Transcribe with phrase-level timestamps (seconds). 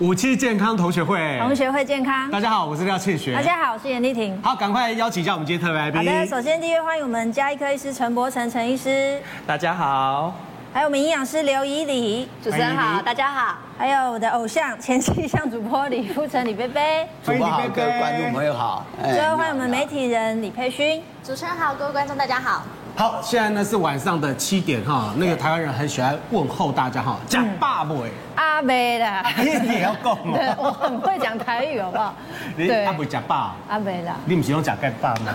[0.00, 2.30] 五七健康同学会，同学会健康。
[2.30, 3.34] 大家好，我是廖庆学。
[3.34, 4.40] 大家好，我是严丽婷。
[4.42, 6.00] 好，赶快邀请一下我们今天特别来宾。
[6.00, 9.20] 好的，首先第一位欢迎我们家医科医师陈柏成陈医师。
[9.46, 10.32] 大家好。
[10.72, 13.58] 还有我们营养师刘以礼，主持人好，大家好。
[13.76, 18.86] 还有我的偶像前气象主播李富成李贝贝，主播好，各位观众朋友好。
[19.02, 22.62] 最后欢迎我们媒体人李佩勋，主持人好，各位观众大家好。
[22.96, 28.04] 好，现在呢是晚上的七点哈，那个台湾人很喜欢问候大家哈，讲爸不？
[28.34, 30.36] 阿妹啦，你也要讲吗？
[30.38, 32.14] 对，我很会讲台语，好不好？
[32.56, 35.34] 你阿妹讲爸，阿妹啦，你不是用讲盖爸吗？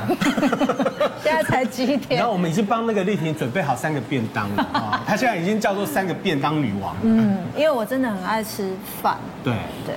[1.24, 2.20] 现在才几点？
[2.20, 6.96] 然后我们已经帮那个丽婷准备好三个便当了啊， 她现在已经叫做三个便当女王。
[7.02, 9.18] 嗯，因为我真的很爱吃饭。
[9.44, 9.54] 对
[9.86, 9.96] 对。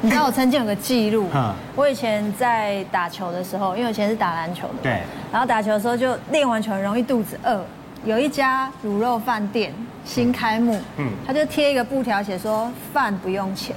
[0.00, 1.28] 你知道我曾经有个记录，
[1.74, 5.02] 我以前在打球的时候，因为我以前是打篮球的，对，
[5.32, 7.60] 然后打球的时候就练完球很容易肚子饿，
[8.04, 13.74] 有一家卤肉饭店新开幕，嗯，他就贴一个布条写说饭不用钱，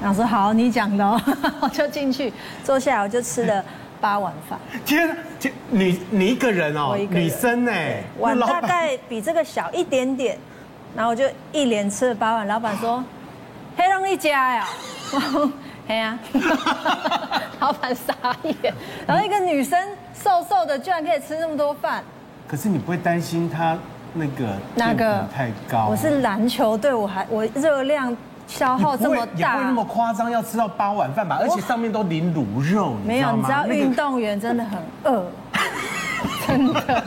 [0.00, 1.20] 然后说好你讲的，
[1.60, 2.32] 我就进去
[2.64, 3.62] 坐下来，我就吃了
[4.00, 4.58] 八碗饭。
[4.86, 10.38] 天，天，你你一个人哦，女生哎，碗大概比这个小一点点，
[10.96, 12.46] 然后我就一连吃了八碗。
[12.46, 13.04] 老板说，
[13.76, 14.66] 黑龙一家呀。
[15.88, 16.18] 哎呀，
[17.60, 18.72] 老板 傻眼，
[19.06, 19.78] 然后一个女生
[20.14, 22.02] 瘦瘦的，居然可以吃那么多饭。
[22.46, 23.76] 可是你不会担心她
[24.14, 25.88] 那个那个太高？
[25.90, 31.38] 我是篮球队，我还我热量消耗这么大，也不会那么夸张，要吃到八碗饭吧？
[31.40, 35.26] 而且上面都淋卤肉，没有，你知道运动员真的很饿。
[36.46, 37.04] 真的，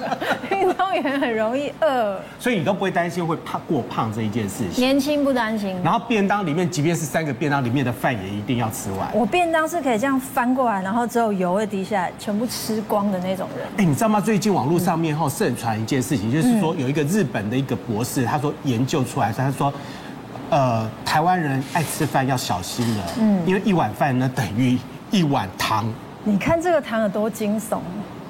[0.65, 4.83] 运动员很容易饿，所以你都不会担心会胖过胖这一件事情。
[4.83, 5.75] 年轻不担心。
[5.83, 9.09] 然后便当里面，即便是三个便当里面的饭也一定要吃完。
[9.13, 13.67] 我便当是可以这样翻过来，然后只有油会滴下来，全部吃光的那种人。
[13.77, 14.19] 哎，你知道吗？
[14.19, 19.71] 最近网络上面哈盛传一件事情，就是说有一个日本的一个博士，他说研究出来，他说，
[20.49, 24.77] 呃，台湾人爱吃饭要小心了，嗯，因为一碗饭呢等于
[25.11, 25.85] 一碗糖。
[26.23, 27.77] 你看这个糖有多惊悚。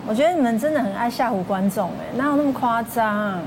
[0.07, 3.39] 我觉得你们真的很爱吓唬观众哎，哪有那么夸张？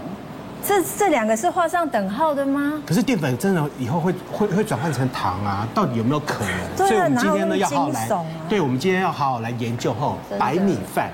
[0.66, 2.82] 这这两个是画上等号的吗？
[2.84, 5.66] 可是淀粉真的以后会会会转换成糖啊？
[5.72, 6.88] 到底有没有可能？
[6.88, 8.08] 对啊，所以我们今天呢要好好来，
[8.48, 11.10] 对，我们今天要好好来研究后白米饭，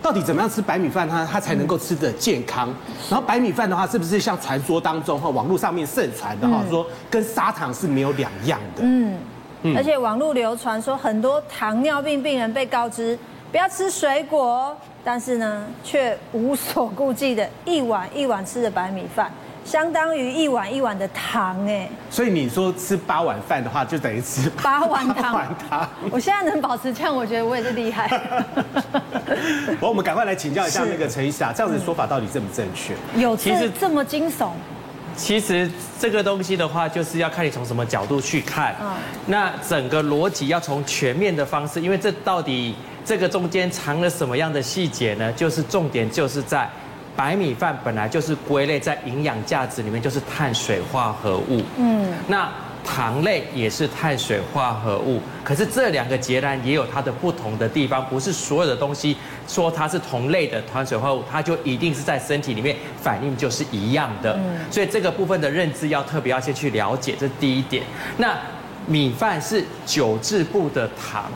[0.00, 2.70] 到底怎么样吃白米饭它它才能够吃的健康？
[3.10, 8.82] 然后白米饭的话，是不是像传说当中哈网络上面盛传的哈说跟砂糖是没有两样的？
[8.82, 9.14] 嗯
[9.60, 13.18] 嗯，而且网络流传说很多糖尿病病人被告知。
[13.50, 19.30] 不要吃水果，但是呢，却无所顾忌的一碗一碗吃的白米饭，
[19.64, 21.88] 相当于一碗一碗的糖哎。
[22.10, 25.22] 所以你说吃八碗饭的话，就等于吃八碗糖。
[25.22, 25.88] 八碗糖。
[26.10, 28.10] 我现在能保持这样，我觉得我也是厉害。
[29.80, 32.94] 我 我们赶快来请教一下那个陈医师啊，这样子说法到底正不正确？
[33.18, 34.50] 有其实这么惊悚？
[35.16, 38.74] 其实这个东西的话，就是要看你从什么角度去看。
[38.82, 38.92] 嗯。
[39.24, 42.74] 那整个逻辑要从全面的方式，因为这到底。
[43.06, 45.32] 这个中间藏了什么样的细节呢？
[45.34, 46.68] 就是重点就是在
[47.14, 51.62] 白米饭本来就是归类在营养价值里面，就是碳水化合物。
[51.78, 52.52] 嗯，那
[52.84, 59.16] 糖类也是碳水化合物，可是这两个截然也有它的不同的地方，不是所有的东西
[59.46, 64.34] 说它是同类的碳水化合物，它就一定是在身体里面反应就是一样的。
[64.34, 67.84] 嗯，所以这个部分的认知要特别要先去了解，这是第一点。
[68.18, 68.36] 那
[68.86, 71.30] 米饭是九制部的糖。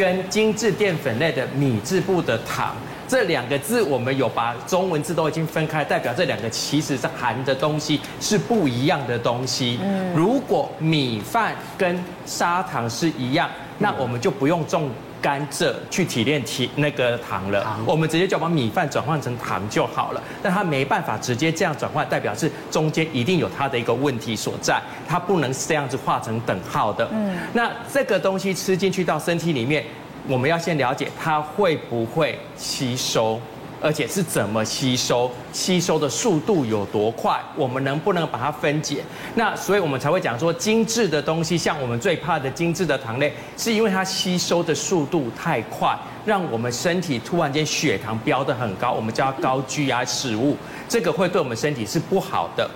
[0.00, 2.74] 跟精致淀粉类的米制部的糖，
[3.06, 9.78] 这两个字我们有把中文字都已经分开，代表这两个其实是含的东西是不一样的东西。
[10.14, 14.88] 如果米饭跟砂糖是一样，那我们就不用种。
[15.20, 20.22] 甘蔗去提炼提那个糖了，我们直接就把米饭转换成糖就好了。
[20.42, 27.08] 但它没办法直接这样转换，代表是中间一定有它的一个问题所在，它不能这样子画成等号的。
[27.12, 29.84] 嗯，那这个东西吃进去到身体里面，
[30.26, 33.40] 我们要先了解它会不会吸收。
[33.80, 39.02] 而且是怎么吸收，吸收的速度有多快，我们能不能把它分解？
[39.34, 50.56] 那所以我们才会讲说，精致的东西，像我们最怕的精致的糖类，是因为它吸收的速度太快，让我们身体突然间血糖飙得很高，我们叫高 GI 食物，
[50.88, 52.68] 这个会对我们身体是不好的。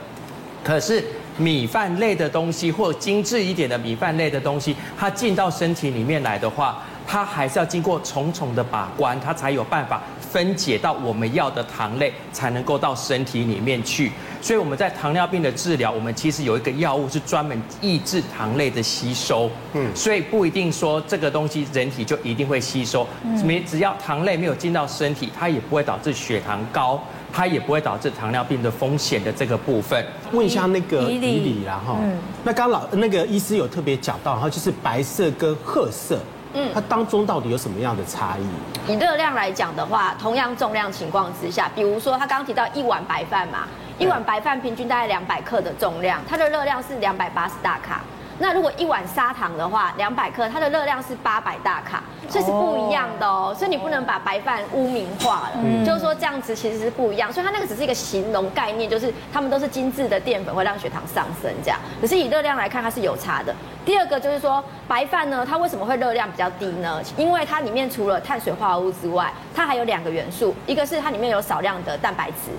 [0.62, 1.04] 可是
[1.36, 10.02] 米饭类的东西，或精致一点的米饭类的东西，它进到身体里面来的话，它还是要经过重重的把关，它才有办法
[10.34, 14.10] 分解到我们要的糖类，才能够到身体里面去。
[14.42, 19.48] 所以我们在糖尿病的治疗，我们其实有一个药物是专门抑制糖类的吸收。
[19.74, 23.06] 嗯，所以不一定说这个东西人体就一定会吸收，
[23.44, 27.00] 没只要糖类没有进到身体，它也不会导致血糖高。
[27.36, 30.06] 它也不会导致糖尿病的风险的这个部分。
[30.30, 31.98] 问一下那个以里啦哈，
[32.44, 36.16] 那刚老那个医师有特别讲到哈，就是白色跟褐色，
[36.54, 38.92] 嗯，它当中到底有什么样的差异？
[38.92, 43.66] 以热量来讲的话，同样重量情况之下，比如说他刚刚提到一碗白饭嘛，
[43.98, 48.00] 一碗白饭平均大概两百克的重量，它的热量是两百八十大卡。
[48.38, 53.54] 那如果一碗砂糖的话，两百克，它的热量是八百大卡，所以是不一样的哦。
[53.56, 57.32] 所以你不能把白饭污名化了，嗯、就是说这样子其实是不一样。
[57.32, 61.78] 所以它那个只是一个形容概念，就是它们都是精致的淀粉，会让血糖上升这样。
[62.00, 63.54] 可是以热量来看，它是有差的。
[63.84, 67.00] 第二个就是说白饭呢，它为什么会热量比较低呢？
[67.16, 72.50] 因为它里面除了碳水化合物之外，它还有两个元素，一个是它里面有少量的蛋白质。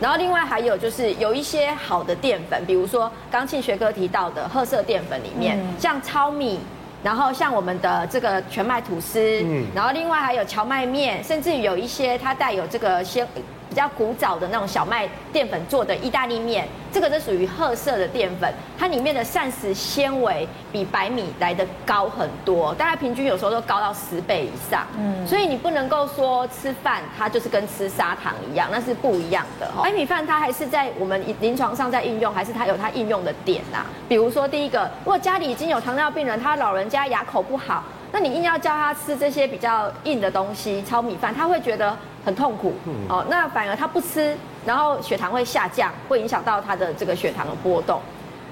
[0.00, 6.60] 然后另外还有就是有一些好的淀粉，比如说刚庆学哥提到的褐色淀粉里面，像糙米，
[7.02, 13.26] 然后像我们的这个全麦吐司，嗯，然后另外还有荞麦面，甚至有一些它带有这个鲜。
[13.76, 24.86] 比较古早的那种小麦淀粉做的意大利面，这个是属于褐色的淀粉，它里面的膳食纤维比白米来的高很多，大概平均有时候都高到十倍以上。
[24.96, 29.70] 嗯，所以你不能够说吃饭它就是跟吃砂糖一样，那是不一样的。
[29.82, 33.84] 白米饭它还是在我们临床上在应用，还是它有它应用的点呐？
[34.08, 41.94] 比如说第一个，如果家里已经有糖尿病人，他老人家牙口不好，那你硬要叫他吃这些比较硬的东西，糙米饭，他会觉得。
[42.26, 42.74] 很痛苦，
[43.08, 44.36] 哦，那反而他不吃，
[44.66, 48.00] 然后血糖会下降，会影响到他的这个血糖的波动，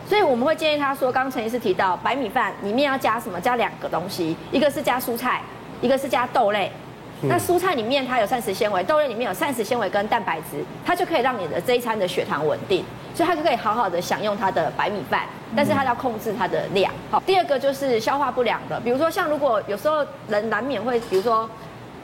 [0.09, 3.41] 所以我们会建议他说，刚刚陈医师提到白米饭里面要加什么？
[3.41, 5.43] 加两个东西，一个是加蔬菜，
[5.81, 6.71] 一个是加豆类。
[7.23, 15.23] 那蔬菜里面它有膳食纤维，豆类里面有膳食纤维跟蛋白质，它就可以让你的这一餐的血糖稳定，所以它就可以好好的享用它的白米饭，
[15.57, 16.93] 但是它要控制它的量。
[17.11, 21.51] 好，第二个就是消化不良的，比如说像如果有时候人难免会，比如说。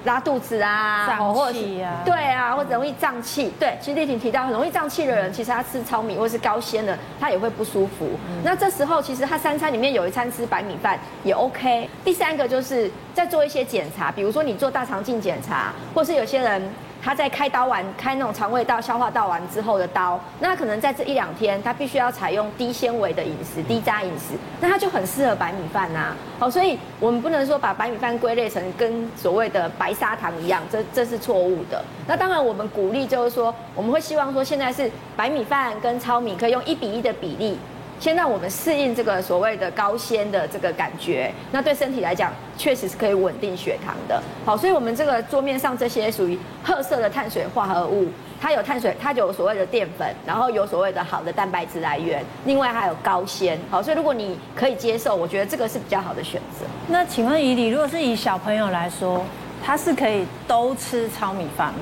[0.05, 3.52] 拉肚子啊，胀气啊，对啊，或者容易胀气。
[3.58, 8.08] 对，其实丽婷提到很容易胀气的人，其实他吃糙米或是高纤的，他也会不舒服。
[8.29, 11.88] 嗯、那这时候其实他三餐里面有一餐吃白米饭也 OK。
[12.05, 16.62] 第三个就是在做一些检查，比如说你做大肠镜检查，或是有些人。
[17.02, 26.14] 他在开刀完，开那种肠胃道、消化道完之后的刀，那可能在这一两天，他必须要采用低纤维的饮食、低渣饮食，那他就很适合白米饭呐。
[26.38, 31.82] 好，所以我们不能说把白米饭归类成跟所谓的白砂糖一样，这这是错误的。
[32.06, 37.58] 那当然，我们鼓励就是说，我们会希望说，现在是白米饭跟糙米可以用一比一的比例。
[38.00, 44.20] 先让我们适应这个所谓的高纤的这个感觉，那对身体来讲确实是可以稳定血糖的。
[44.47, 48.08] 好，所以我们这个桌面上这些属于褐色的碳水化合物，
[48.41, 53.58] 它有碳水，它就有所谓的淀粉，然后有所谓的好的蛋白质来源，另外还有高纤。
[53.70, 56.64] 好，所以如果你可以接受，我觉得这个是比较好的选择。
[56.88, 59.23] 那请问以里，如果是以小朋友来说，
[59.62, 61.81] 他是可以都吃糙米饭吗？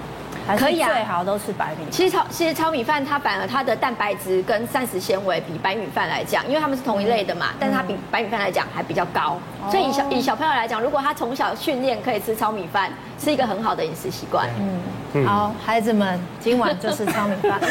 [0.56, 1.87] 可以啊，最好都是白米。
[1.91, 9.39] 其实糙其实糙米饭它反而它的蛋白质跟膳食纤维比白米饭来讲，因为它们是同一类的嘛，但是它比白米饭来讲还比较高。
[9.71, 14.49] 所以以小以小朋友来讲，如果他从小训练可以吃糙米饭，是一个很好的饮食习惯。
[15.15, 17.61] 嗯，好，孩子们，今晚就是糙米饭。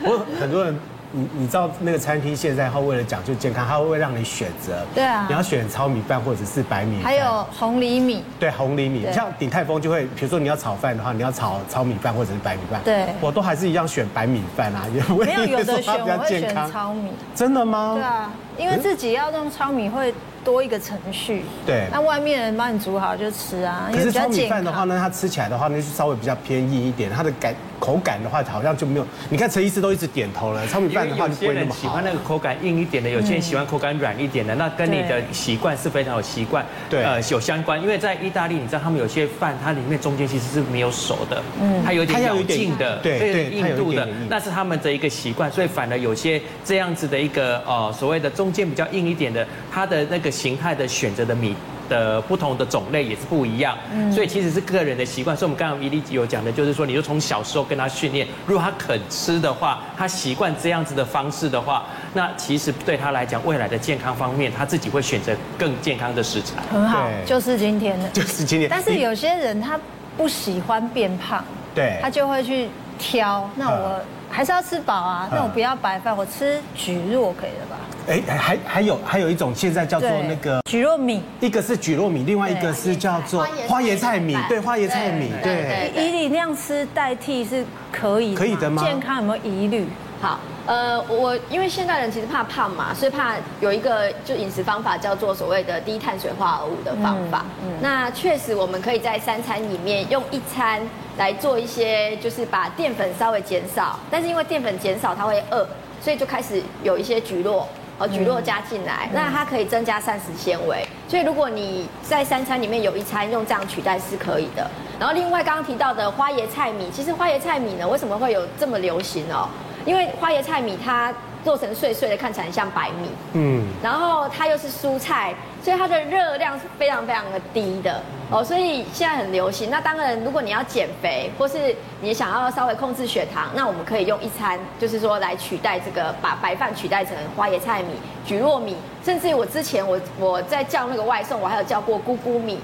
[0.04, 0.78] 我很多人。
[1.12, 4.84] 你你知道那个餐厅现在他为了讲究健康，他会让你选择。
[4.94, 5.26] 对啊。
[5.28, 7.04] 你要选糙米饭或者是白米饭。
[7.04, 8.24] 还有红藜米。
[8.38, 9.06] 对，红藜米。
[9.12, 12.80] 像鼎泰丰就会，比如说你要炒饭的话，你要炒糙米饭或者是白米饭。
[12.84, 13.06] 对。
[13.20, 17.10] 我都还是一样选白米饭啊，因为没有有的选我会选糙米。
[17.34, 17.94] 真的吗？
[17.94, 20.14] 对啊，因为自己要用糙米会。
[20.42, 23.90] 多一个程序，对，那外面人帮你煮好就吃啊。
[23.92, 29.06] 可是糙米饭的话呢，它吃起来的话呢，就稍微比较偏硬一点，它的感口感的话好像就没有。
[29.28, 31.80] 你看陈医师都一直点头了，糙米饭的话就不会那么好。
[31.80, 37.82] 喜欢那个口感硬一点的，有些人喜欢口感软一点的，那跟你的习惯是非常有习惯，对，呃，有相关。
[37.82, 51.10] 因为在意大利，你知道他们有些饭，它里面中间其实是没有熟的，嗯，它有点咬劲的，对对，硬度的，那是他们的一个习惯，所以反而有些这样子的一个呃所谓的中间比较硬一点的，它的那个形态的选。
[51.10, 51.56] 选择的米
[51.90, 55.36] 的不同的种类也是不一样，嗯所以其实是个人的习惯。
[55.36, 66.62] 所以我们刚刚以里有讲的，就是说，你就从小时候跟他训练，如果他肯吃的话，他习惯这样子的方式的话，那其实对他来讲，未来的健康方面，他自己会选择更健康的食材。
[66.70, 68.70] 很好，就是今天的，就是今天。
[68.70, 69.78] 但是有些人他
[70.16, 71.44] 不喜欢变胖，
[71.74, 72.68] 对，他就会去
[72.98, 73.50] 挑。
[73.56, 77.76] 那我还是要吃饱啊，那我不要白饭，我吃蒟蒻可以了吧？
[78.10, 85.92] 哎，还还有还有一种现在叫做那个蒟蒻米，一个是蒟蒻米，另外一个是叫做花椰菜米，对，花椰菜米，对。
[85.94, 88.82] 以你那样吃代替是可以，可以的吗？
[88.82, 89.86] 健康有没有疑虑？
[90.20, 97.44] 好，呃，我因为现代人其实怕胖嘛，所以怕有一个就饮食方法叫做所谓的低碳水化合物的方法。
[97.64, 100.82] 嗯，那确实我们可以在三餐里面用一餐
[101.16, 105.64] 来做一些，就是把淀粉稍微减少，但是因为淀粉减少它会饿，
[106.02, 107.62] 所以就开始有一些蒟蒻
[108.00, 110.84] 哦，菊络加进来，那它可以增加膳食纤维。
[111.06, 114.66] 所以如果你在三餐里面有一餐用这样取代是可以的。
[114.98, 119.46] 然后另外刚刚提到的花椰菜米，其实花椰菜米呢为什么会有这么流行哦？
[119.84, 121.12] 因为花椰菜米它
[121.44, 128.00] 做成碎碎的，看起来像白米，嗯，然后它又是蔬菜，所以它的热量是非常非常的低的。
[128.30, 129.70] 哦，所以现在很流行。
[129.70, 137.94] 那当然，如果你要减肥，或是你想要稍微控制血糖，那我们可以用一餐，就是说来取代这个，把白饭取代成花椰菜米、
[138.24, 142.60] 蒟蒻米，甚至于我之前我我在叫那个外送，我还有叫过菇菇米，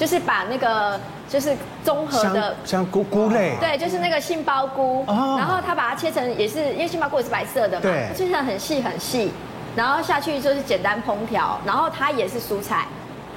[0.00, 0.98] 就是把那个。
[1.30, 9.30] 就是综合的像菇菇类，对，就是那个杏鲍菇，然后他把它切成，也是因为杏鲍菇也是白色的嘛，对，切成很细很细，
[9.76, 12.88] 然后下去就是简单烹调，然后它也是蔬菜，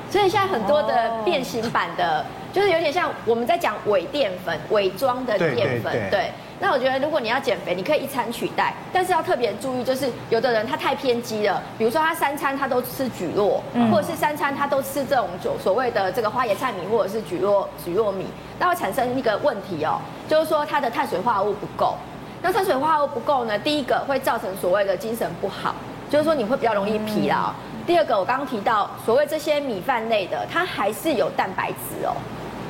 [0.10, 6.32] 所以现在很多的变形版的，就是有点像我们在讲伪淀粉、伪装的淀粉，对。
[6.63, 13.60] 那我觉得，如果你要减肥，你可以一餐取代，但是要特别注意，就是有的人他太偏激了，比如说他三餐他都吃蒟蒻，
[13.91, 18.25] 或者是三餐他都吃这种所所谓的这个花椰菜米或者是蒟蒻蒟蒻米，
[18.58, 21.98] 那会产生一个问题哦，就是说它的碳水化合物不够。
[22.41, 25.75] 那碳水化合物不够呢，第一个会造成所谓的精神不好，
[26.10, 27.51] 就是说你会比较容易疲劳。
[27.86, 32.15] 第二个，我刚刚提到所谓这些米饭类的，它还是有蛋白质哦。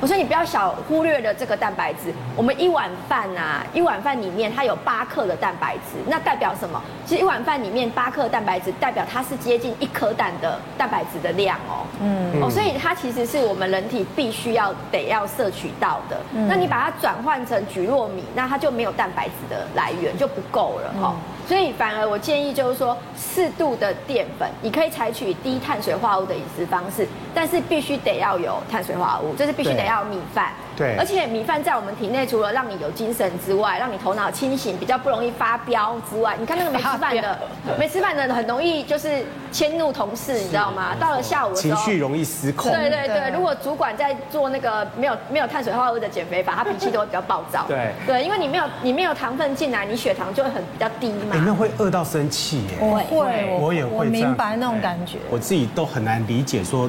[0.04, 2.12] 我说你不要小忽略了这个蛋白质。
[2.36, 6.78] 我们一碗饭啊，一碗饭里面它有八克的蛋白质，那代表什么？
[7.06, 11.86] 其实一碗饭里面八克蛋白质，代表它是接近一颗蛋的蛋白质的量哦。
[12.02, 12.38] 嗯。
[12.42, 16.20] 哦，所以它其实是我们人体必须要得要摄取到的。
[16.34, 16.46] 嗯。
[16.46, 21.14] 那你把它转换成菊糯米，那它就没有蛋白质的来源，就不够了哈。
[21.16, 30.52] 嗯所以反而我建议就是说，适度的淀粉，你可以采取低碳水化合物的饮食方式，但是必须得要有碳水化合物，就是必须得要米饭。
[30.76, 30.96] 对。
[30.96, 37.38] 而且米饭在我们体内，除了让你有精神之外，让你头脑清醒，比较不容易发飙之外，你看那个没吃饭的，
[37.78, 40.94] 没吃饭的很容易就是迁怒同事，你知道吗？
[40.98, 42.72] 到了下午的时候，情绪容易失控。
[42.72, 47.64] 对对对，如果主管在做那个没有没有碳水化合物的减肥法，他脾气都会比较暴躁。
[47.68, 47.92] 对。
[48.06, 51.34] 对，因为你没有你没有糖分进来，你血糖就会很比较低嘛。
[51.34, 52.78] 你们会饿到生气耶？
[52.80, 53.90] 我会，我也会。
[53.96, 55.18] 我明白那种感觉。
[55.30, 56.88] 我自己都很难理解说，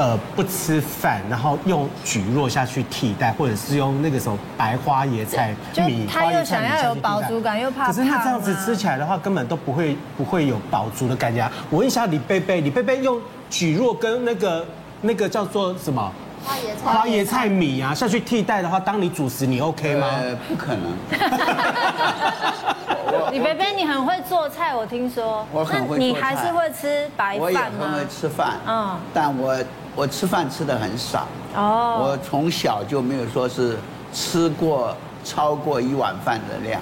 [0.00, 7.88] 呃，不吃饭，然后用蒟蒻下去替代，或者是用那个什么白花椰菜米，他又想要有饱足感，又怕。
[7.88, 11.46] 可是他这样子吃起来的话，根本都不会不会有饱足的感觉。
[11.68, 14.66] 我问一下李贝贝，李贝贝用蒟蒻跟那个
[15.02, 16.10] 那个叫做什么？
[16.42, 20.06] 花椰菜，花椰菜米啊，下去替代的话，当你主食，你 OK 吗？
[20.18, 20.96] 呃，不可能。
[23.30, 25.46] 李贝贝，你很会做菜，我听说。
[25.52, 26.02] 我很会做菜。
[26.02, 27.42] 你还是会吃白饭吗？
[27.42, 28.56] 我也很会吃饭。
[28.66, 28.98] 嗯。
[29.12, 29.56] 但我
[29.94, 31.26] 我吃饭吃的很少。
[31.54, 31.98] 哦。
[32.02, 33.76] 我从小就没有说是
[34.12, 36.80] 吃过超过一碗饭的量。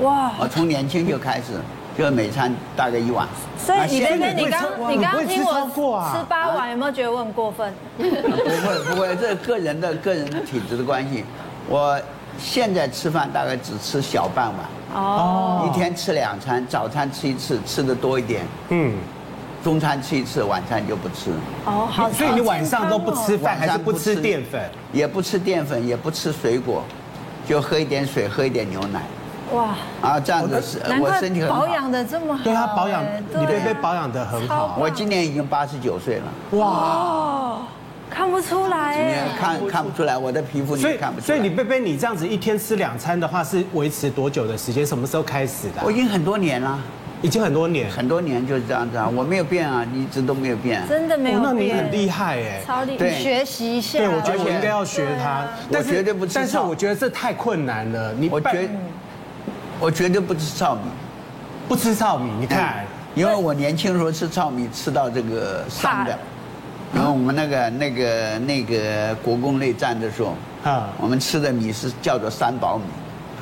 [0.00, 0.32] 哇。
[0.38, 1.54] 我从年轻就开始。
[1.98, 7.74] 就每餐大概一碗，所以李贝贝，你刚你刚刚听我吃八碗，有没有觉得我很过分？
[7.98, 11.26] 不会不会，这个人的个人体质的关系。
[11.68, 12.00] 我
[12.38, 18.94] 现在吃饭大概只吃小半碗，哦，一天吃两餐，早餐吃一次，吃的多一点，嗯，
[19.62, 21.30] 中餐吃一次，晚餐就不吃。
[21.66, 24.60] 哦，好，所以你晚上都不吃饭，还是不吃淀粉？
[24.92, 26.82] 也不吃淀粉，也不吃水果，
[27.46, 29.02] 就喝一点水，喝一点牛奶。
[29.52, 29.74] 哇。
[30.00, 33.04] 啊，这样子是，我身体很好，保养的这么好，对他保养，
[33.38, 34.76] 你被被保养的很好。
[34.80, 36.58] 我今年已经八十九岁了。
[36.58, 37.58] 哇，
[38.10, 38.94] 看不出来。
[38.96, 41.22] 今年看看不出来，我的皮肤你看不出来。
[41.26, 44.84] 所以你贝贝，你这样子一天吃两餐的话，是维持多久的时间？
[44.84, 45.82] 什么时候开始的？
[45.84, 46.78] 我已经很多年了，
[47.22, 50.82] 已经很多年，很多年就是这样子啊，我没有变啊，一直都没有变。
[50.88, 51.42] 真的没有变。
[51.42, 53.04] 那你很厉害哎，超厉害。
[53.08, 53.98] 你学习一下。
[53.98, 55.46] 对，我觉得我应该要学他。
[55.70, 56.34] 我绝对不吃。
[56.34, 58.12] 但是我觉得这太困难了。
[58.12, 58.68] 你我觉得。
[59.82, 60.82] 我绝对不吃糙米，
[61.66, 62.30] 不吃糙米。
[62.38, 66.18] 你看，因为我年轻的时候吃糙米吃到这个伤的。
[66.92, 72.84] 然后我们那个那个那个国共内战的时候，啊，我们吃的米是叫做三宝米，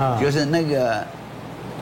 [0.02, 1.04] 啊，就是那个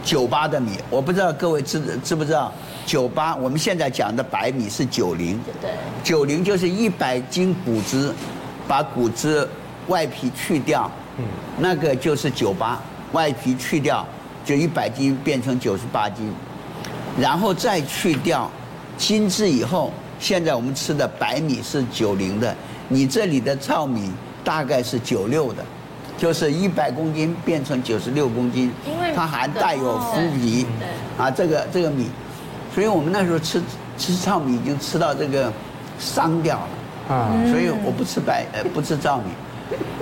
[0.05, 0.73] 九八的米。
[0.91, 2.53] 我不知道各位知知不知道，
[2.85, 5.71] 九八我们现在讲的白米是九零，对，
[6.03, 8.15] 九零就是一百斤谷子，
[8.69, 9.49] 把谷子
[9.89, 11.25] 外皮去掉，嗯，
[11.59, 12.81] 那个就是九八，
[13.13, 14.07] 外皮去掉。
[14.47, 16.33] 就一百斤变成九十八斤，
[17.19, 18.49] 然后再去掉
[18.97, 22.55] 精制以后，现在我们吃的白米是九零的，
[22.89, 25.65] 你这里的糙米大概是九六的，
[26.17, 30.67] 就是一百公斤变成九十六公斤，因为它还带有麸皮，
[31.19, 32.09] 啊，这个这个米，
[32.75, 33.63] 所以我们那时候吃
[33.99, 35.53] 吃糙米已经吃到这个
[35.99, 39.25] 伤掉了，啊，所以我不吃白呃不吃糙米。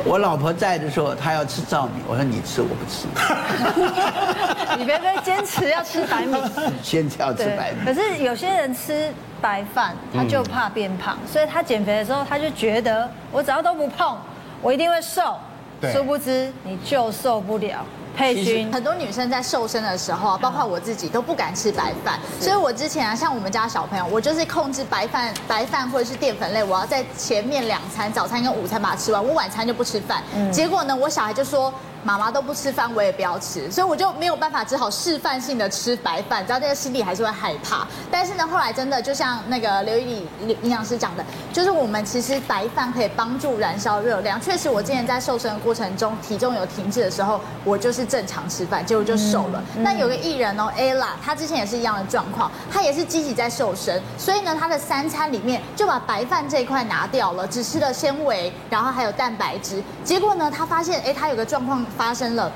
[0.05, 3.07] 我老婆在的时候，她要吃糙米，我说你吃，我不吃。
[4.77, 6.37] 你别别坚持要吃白米，
[6.85, 7.79] 坚持要吃白米。
[7.83, 9.11] 可是有些人吃
[9.45, 14.17] 白饭，他就怕变胖，所以他减肥的时候，他就觉得我只要都不碰，
[14.63, 15.37] 我一定会瘦。
[15.93, 17.85] 殊不知你就受不了。
[18.17, 30.23] 佩君，很多女生在瘦身的时候啊，包括我自己都不敢吃白饭，所以我之前啊，像我们家小朋友，我就是控制白饭、白饭或者是淀粉类，我要在前面两餐，早餐跟午餐把它吃完，我晚餐就不吃饭。
[30.51, 31.71] 结果呢，我小孩就说。
[32.05, 36.45] 妈妈都不吃饭，我也不要吃，所以我就没有办法，只好示范性的吃白饭。
[36.47, 44.39] 知道这个心里还是会害怕，但是呢，后来真的就像那个刘以里营养师讲的，就是我们其实白饭可以帮助燃烧热量。
[44.41, 49.63] 确实，我之前在瘦身的过程中，体重有停滞的时候，我就是正常吃饭，结果就瘦了。
[49.79, 59.83] 那有个艺人哦，Ella，她之前也是一样的状况，她也是积极在瘦身，所以呢，她的三餐里面就把白饭这一块拿掉了，只吃了纤维，然后还有蛋白质。
[60.05, 61.83] 结果呢，她发现，哎，她有个状况。
[61.97, 62.51] 发生了，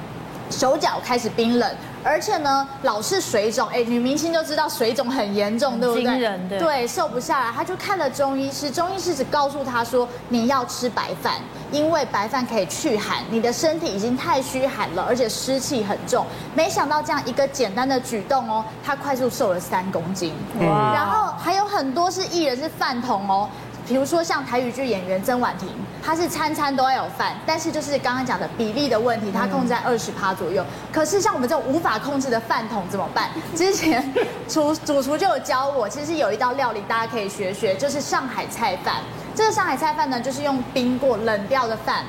[0.50, 1.70] 手脚开始冰冷，
[2.02, 3.68] 而且呢，老是水肿。
[3.68, 6.04] 哎，女明星就知道水肿很严重，对不对？
[6.04, 6.58] 惊人，对。
[6.58, 11.34] 对，瘦不下来，她就看了中医师，中医师只告诉她说，你要吃白饭，
[11.70, 13.18] 因为白饭可以去寒。
[13.30, 16.24] 你的身体已经太虚寒了，而且湿气很重。
[16.54, 20.32] 没想到这样一个简单的举动哦，她快速瘦了三公斤。
[20.60, 20.94] 哇！
[20.94, 23.48] 然后还有很多是艺人是饭桶哦。
[23.88, 25.66] 比如说像台语剧演员曾婉婷，
[26.04, 30.62] 她是餐餐都要有饭，但是就是刚刚讲的比例的问题，她控制在二十趴左右。
[30.92, 33.30] 可是像我们这种无法控制的饭桶怎么办？
[33.56, 34.14] 之前
[34.46, 38.96] 厨主厨就有教我，其实有一道料理大家可以学学，就是上海菜饭。
[39.34, 42.04] 这个上海菜饭呢，就是用冰过冷掉的饭，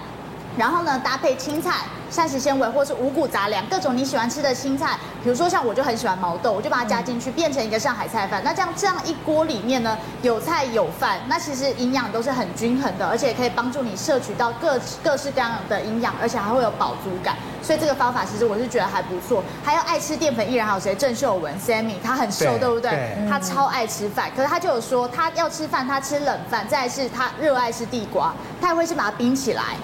[0.58, 1.86] 然后呢搭配青菜。
[2.12, 8.42] 膳食纤维或是五谷杂粮，各种你喜欢吃的青菜，比如说像我就很喜欢毛豆，我就把它加进去，变成一个上海菜饭。
[8.44, 17.36] 那这样这样一锅里面呢，有菜有饭，那其实营养都是很均衡的，而且可以帮助你摄取到各各式各样的营养，而且还会有饱足感。
[17.62, 19.44] 所以这个方法其实我是觉得还不错。
[19.64, 20.96] 还有爱吃淀粉艺人还有谁？
[20.96, 22.90] 郑秀文 Sammy，她很瘦，对，对不对？
[22.90, 29.76] 对她超爱吃饭，可是她就有说，她要吃饭，她吃冷饭，再来是她热爱吃地瓜，她也会是把它冰起来。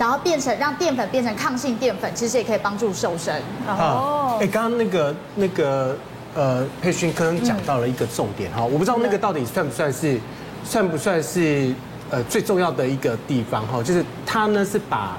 [0.00, 3.34] 然后变成让淀粉变成抗性淀粉，其实也可以帮助瘦身。
[3.68, 5.94] 哦，哎，刚刚那个那个
[6.34, 10.18] 呃，佩勋刚刚讲到了一个重点哈，我不知道那个到底算不算是，
[10.64, 11.74] 算不算是
[12.08, 15.18] 呃最重要的一个地方哈，就是他呢是把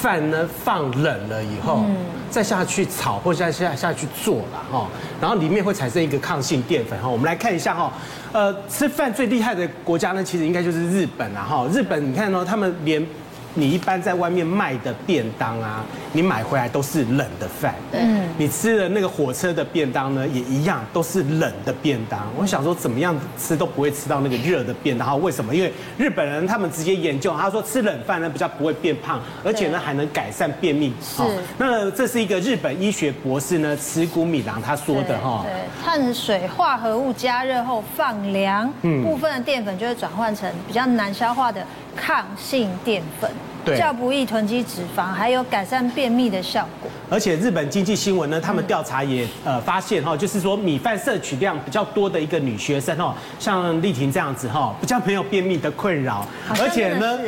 [0.00, 1.84] 饭呢放冷了以后，
[2.30, 4.86] 再下去炒或者再下下去做了哈，
[5.20, 7.08] 然后里面会产生一个抗性淀粉哈。
[7.08, 7.92] 我们来看一下哈，
[8.30, 11.66] 呃，吃饭最厉害的国家呢，其实应该就是日本了哈。
[11.72, 13.04] 日本你看哦，他们连。
[13.54, 17.74] 你一般在外面卖的便当啊，你买回来都是冷的饭。
[17.92, 22.20] 嗯，你吃的那个火车的便当呢，也一样都是冷的便当。
[22.36, 25.20] 我想说，怎么样吃都不会吃到那个热的便当。
[25.20, 25.54] 为什么？
[25.54, 30.92] 因为日本人他们直接研究，他说吃冷饭呢比较不会变胖，而且呢还能改善便秘。
[31.02, 31.22] 是。
[31.58, 35.44] 那这是一个日本医学博士呢，池谷米郎他说的哈。
[35.44, 35.52] 对。
[35.84, 41.64] 碳水化合物加热后放凉，嗯，部分的淀粉就会转换成比较难消化的。
[41.96, 43.30] 抗性淀粉，
[43.64, 46.90] 对，较不易囤积脂肪，还有改善便秘的效果。
[47.10, 56.26] 而且日本经济新闻呢，他们调查也呃发现哈，就是说米饭摄取量比较多的一个女学生哦，像丽婷这样子哈，比较没有便秘的困扰，
[56.60, 57.18] 而且呢，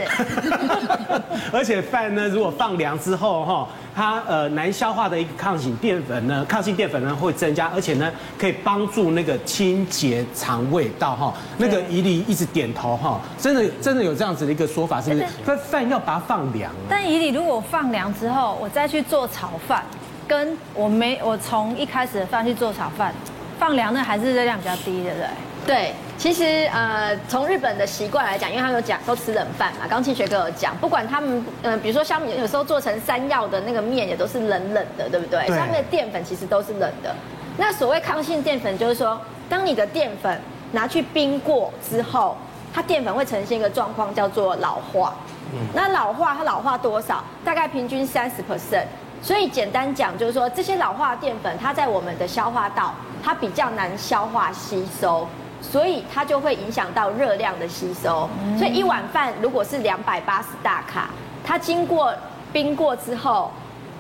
[1.53, 3.69] 而且饭呢如果放凉之后哈。
[3.95, 11.35] 它呃难消化的一个抗性淀粉呢，抗性淀粉呢会增加，而且呢可以帮助那个清洁肠胃道哈。
[11.59, 15.27] 那个怡里一直点头哈，真的真的有这样子的一个说法，是不是？
[15.45, 16.73] 那饭要把它放凉。
[16.89, 19.85] 但怡里如果放凉之后，我再去做炒饭，
[20.27, 23.15] 跟我没我从一开始的饭去做炒饭，
[23.59, 25.27] 放凉那还是热量比较低，对不对？
[25.67, 25.93] 对。
[26.19, 29.87] 其实呃，从日本的习惯来讲，因为他们有讲都吃冷饭嘛。
[29.91, 35.45] 刚庆学哥有讲，不管他们嗯、呃，比如说像有时候做成山药的那个面也都是冷冷的，对不对？
[35.49, 37.13] 上面的淀粉其实都是冷的。
[37.57, 42.37] 那所谓抗性淀粉，就是说，当你的淀粉拿去冰过之后，
[42.73, 45.13] 它淀粉会呈现一个状况，叫做老化。
[45.53, 45.59] 嗯。
[45.75, 47.25] 那老化它老化多少？
[47.45, 48.85] 大概平均三十 percent。
[49.21, 52.95] 所以简单讲，就是说这些老化的淀粉，它在我们的消化道，
[53.25, 55.27] 它比较难消化吸收。
[55.63, 58.29] 所以它就会影响到热量的吸收。
[58.59, 61.09] 所以一碗饭如果是两百八十大卡，
[61.45, 62.13] 它经过
[62.53, 63.51] 冰过之后，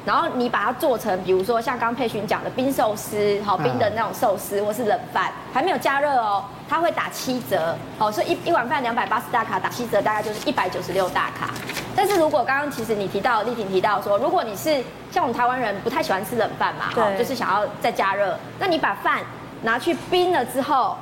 [0.05, 11.51] 然后你把它做成，比如说像刚佩勋讲的冰寿司，好冰的那种寿司，或是冷饭，还没有加热哦，它会打七折，好，所以一一碗饭两百八十大卡打七折，大概就是一百九十六大卡。
[11.95, 19.21] 但是如果刚刚其实你提到丽婷提到说，如果你是像我们台湾人不太喜欢吃冷饭嘛，对，就是想要再加热，那你把饭
[19.63, 20.97] 拿去冰了之后，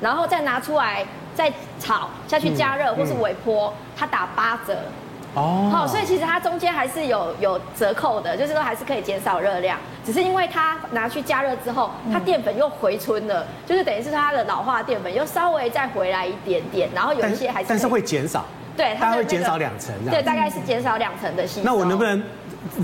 [0.00, 4.76] 然后再拿出来再炒下去加热或是微波，它打八折。
[5.32, 18.44] 哦，好，所以其实它中间还是有有折扣的，就是说还是可以减少热量，只是因为它拿去加热之后，它淀粉又回春了，就是等于是它的老化淀粉又稍微再回来一点点，然后有一些还是，但是会减少，
[18.76, 21.64] 对，它会减少两成，对，大概是减少两成的吸收。
[21.64, 22.20] 那我能不能？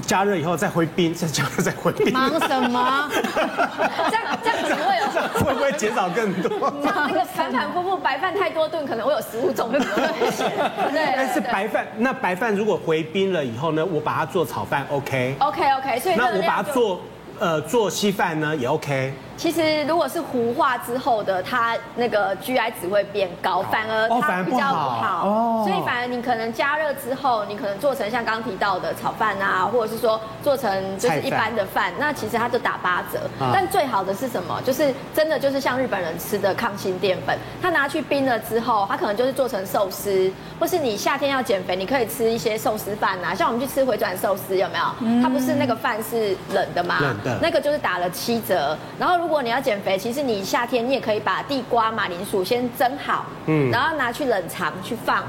[0.02, 2.12] 加热以后再回冰，再 加热再回冰。
[2.12, 3.10] 忙什么？
[3.12, 6.72] 这样这样可能会有，会不会减少更多？
[6.82, 10.50] 那个反反复复白饭太多顿，可能会有食物中毒的危险。
[10.92, 13.84] 对，但是白饭，那白饭如果回冰了以后呢？
[13.84, 17.00] 我把它做炒饭，OK？OK OK，所以那我把它做
[17.38, 19.12] 呃做稀饭呢也 OK。
[19.36, 25.28] 其实如果是糊化之后的，它那个 GI 值会变高，反而它比较不好。
[25.28, 33.20] 哦，所以反而你可能加热之后，你可能做成像刚提到的炒饭啊，或者是说做成就是一般的饭，那其实它就打八折。
[33.52, 34.58] 但最好的是什么？
[34.64, 45.22] 就是真的就是像日本人吃的抗性淀粉，它拿去冰了之后，它可能就是做成寿司，或是你夏天要减肥，你可以吃一些寿司饭啊，像我们去吃回转寿司有没有？
[45.22, 46.98] 它不是那个饭是冷的吗？
[47.02, 47.38] 冷的。
[47.42, 49.25] 那个就是打了七折，然后。
[49.26, 55.24] 如果你要减肥，其实你夏天你也可以把地瓜、马铃薯先蒸好，嗯，然后拿去冷藏去放，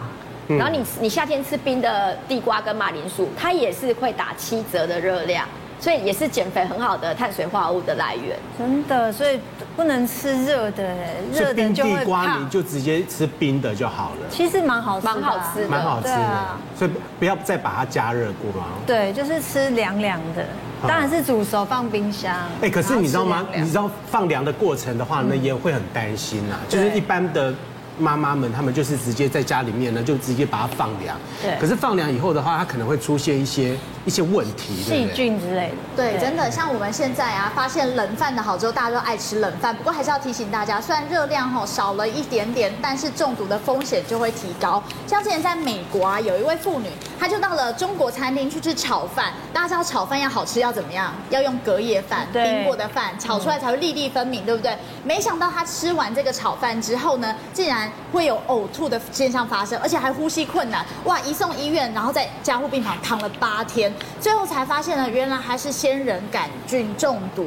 [0.48, 5.44] 然后你你夏天吃冰的地瓜跟马铃薯，它也是会打七折的热量。
[5.80, 9.40] 所以也是减肥很好的碳水化合物的来源，真的，所以
[9.76, 10.96] 不能吃热的，
[11.32, 14.28] 热的就会冰地瓜，你就直接吃冰的就好了。
[14.28, 16.48] 其实蛮好吃，蛮好吃，蛮好吃的。
[16.76, 18.68] 所以不要再把它加热过吗？
[18.88, 20.44] 对，就是吃凉凉的，
[20.86, 22.36] 当然是煮熟放冰箱。
[22.62, 23.48] 哎，可是你知道吗？
[23.56, 27.54] 你知道放凉的过程的话呢，也会很担心呐，就是一般的。
[28.00, 31.18] 妈妈们，他们就是直接在家里面呢，就直接把它放凉。
[31.42, 31.58] 对。
[31.60, 35.76] 可是放凉以后的话，它可能会出现一些一些问题，细菌之类的。
[35.96, 39.76] 对，真的，像我们现在啊，发现冷饭的好之后，大家都爱吃冷饭。
[39.76, 44.84] 不过还是要提醒大家，虽然热量吼少了一点点，但是中毒的风险就会提高。
[45.08, 49.34] 像之前在美国啊，有一位妇女，她就到了中国餐厅去吃炒饭。
[49.54, 51.14] 大家知道炒饭要好吃要怎么样？
[51.30, 54.78] 要用隔夜饭，冰过的饭炒出来才会粒粒分明，对不对？
[55.04, 61.20] 没想到他吃完这个炒饭之后呢，竟然会有呕吐的现象发生，而且还呼吸困难，哇！
[61.22, 67.46] 一送医院，然后在加护病房躺了八天，最后才发现呢，原来还是仙人杆菌中毒。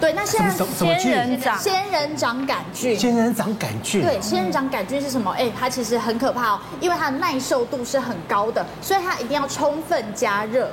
[0.00, 5.30] 对，那现在仙人掌仙人掌杆菌，仙人掌杆菌，对，仙人掌杆菌是什么？
[5.38, 10.70] 哎，它其实很可怕哦，因为它的耐受度是很高的，所以它一定要充分加热。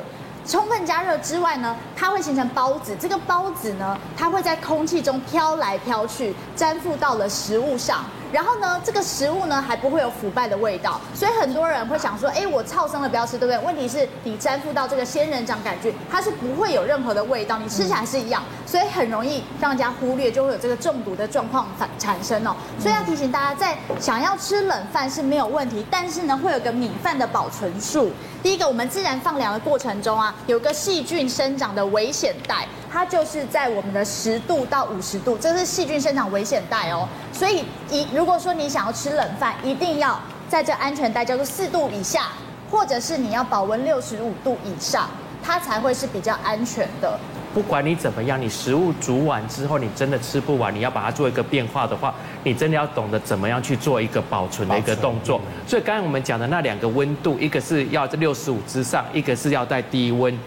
[0.48, 2.96] 充分加热之外呢，它会形成孢子。
[3.00, 8.04] 这个孢子呢，它会在空气中飘来飘去，粘附到了食物上。
[8.32, 11.00] 然后呢，这个食物呢还不会有腐败的味道。
[11.14, 13.58] 所以很多人会想说，哎，我超生了不要吃，对不对？
[13.66, 22.56] 问题是你粘附到这个仙人掌杆菌，它是不会有任何的味道，你吃起来是一样，所以很容易让人家忽略，就会有这个中毒的状况产产生哦。
[22.80, 28.12] 所以要提醒大家，在想要吃冷饭是没有问题，但是呢，会有个米饭的保存数。
[28.42, 37.08] 第一个，我们自然放凉的过程中啊，有个细菌生长的危险带，它就是在我们的十度到五十度，这是细菌生长危险带哦。
[37.32, 42.30] 所以，一如果说你想要吃冷饭，一定要在这安全带叫做四度以下，
[42.70, 45.08] 或者是你要保温六十五度以上，
[45.44, 47.20] 它才会是比较安全的。
[47.52, 55.42] 不管你怎么样，你食物煮完之后，你真的吃不完，你要把它做一个变化的话，你真的要懂得怎么样去做一个保存的一个动作。
[55.68, 60.38] 所以刚才我们讲的那两个温度，一个是要在六十五之上，一个是要在低温，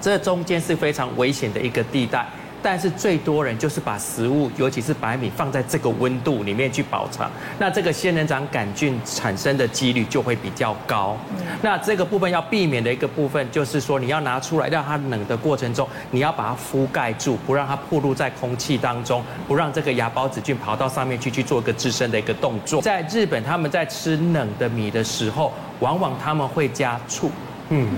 [0.00, 2.26] 这中间是非常危险的一个地带。
[2.62, 7.26] 但是最多人就是把食物，尤其是白米放在这个温度里面去保存，
[7.58, 11.16] 那这个仙人掌杆菌产生的几率就会比较高。
[11.62, 22.82] 那这个部分要避免的一个部分就是说，你要拿出来让它冷的过程中，你要把它覆盖住，不让它暴露在空气当中，不让这个芽孢子菌跑到上面去去做一个自身的一个动作。
[22.82, 27.30] 在日本，他们在吃冷的米的时候，往往他们会加醋。
[27.70, 27.88] 嗯。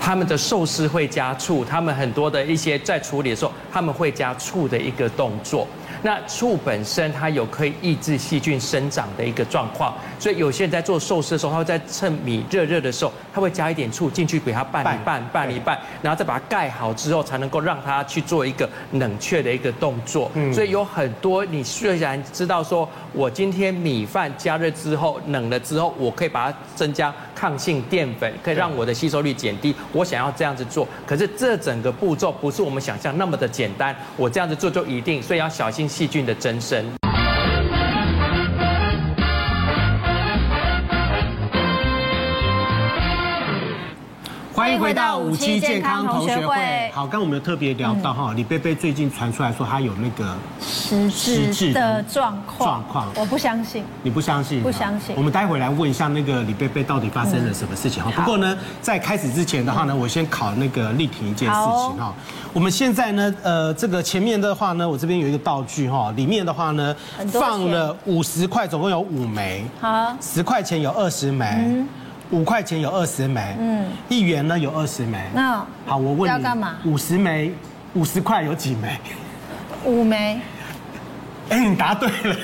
[0.00, 5.66] 他们的寿司会加醋，他们很多的一些在处理的时候，他们会加醋的一个动作。
[6.02, 20.30] 那醋本身它有可以抑制细菌生长的一个状况，所以有些人在做寿司的时候，他会在趁米热热的时候，他会加一点醋进去给它拌一拌，拌一拌，然后再把它盖好之后，才能够让它去做一个冷却的一个动作。
[20.54, 27.12] 所以有很多你虽然知道说，我今天米饭加热之后冷了之后，我可以把它增加。
[27.38, 29.72] 抗性淀粉，可以让我的吸收率减低。
[29.92, 33.94] 我想要这样子做，可是这整个步骤不是我们想象那么的简单。
[34.16, 36.84] 我这样子做就一定，所以要小心细菌的增生。
[44.68, 46.90] 欢迎回到五期健康同学会。
[46.92, 52.68] 好，刚刚我们有特别聊到哈，李贝贝最近传出来说他有那个失智的状况。
[52.68, 53.82] 状况，我不相信。
[54.02, 54.62] 你不相信？
[54.62, 55.16] 不相信。
[55.16, 58.10] 我们待会来问一下那个李贝贝到底发生了什么事情哈。
[58.10, 62.12] 不过呢，在开始之前的话呢，我先考那个丽婷一件事情哈。
[62.52, 66.94] 我们现在呢，呃，这个前面的话呢，我这边有一个道具哈，里面的话呢，
[67.32, 69.64] 放了五十块，总共有五枚。
[69.80, 70.14] 好。
[70.20, 71.82] 十块钱有二十枚。
[72.30, 75.18] 五块钱有二十枚，嗯，一元呢有二十枚。
[75.34, 76.76] 那好，我问你要干嘛？
[76.84, 77.52] 五十枚，
[77.94, 78.98] 五十块有几枚？
[79.84, 80.40] 五枚。
[81.50, 82.36] 哎，你答对了，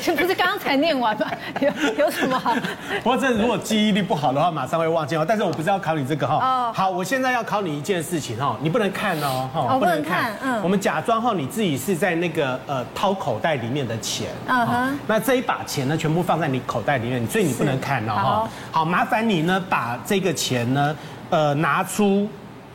[0.00, 1.26] 这 不是刚刚才念完吗？
[1.60, 1.70] 有
[2.04, 2.54] 有什么好？
[3.02, 5.24] 不过这如果记忆力不好的话，马上会忘记哦。
[5.26, 6.34] 但是我不是要考你这个哈。
[6.36, 6.72] 哦。
[6.74, 10.36] 好，我现在要考你一件事情哈，你不能看哦，哈，不能看。
[10.42, 10.62] 嗯。
[10.62, 14.28] 我们假装哈，你自己是在那个呃掏口袋里面的钱。
[14.48, 14.98] 嗯哼。
[15.06, 18.12] 那这一把钱呢，全部放在你口袋里面，所以你不能看哦。
[18.12, 18.48] 好。
[18.72, 20.96] 好，麻烦你呢，把这个钱呢，
[21.30, 22.28] 呃，拿出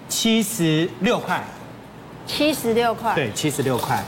[0.08, 1.42] 七十六块。
[2.26, 3.14] 七十六块。
[3.16, 4.02] 对，七十六块。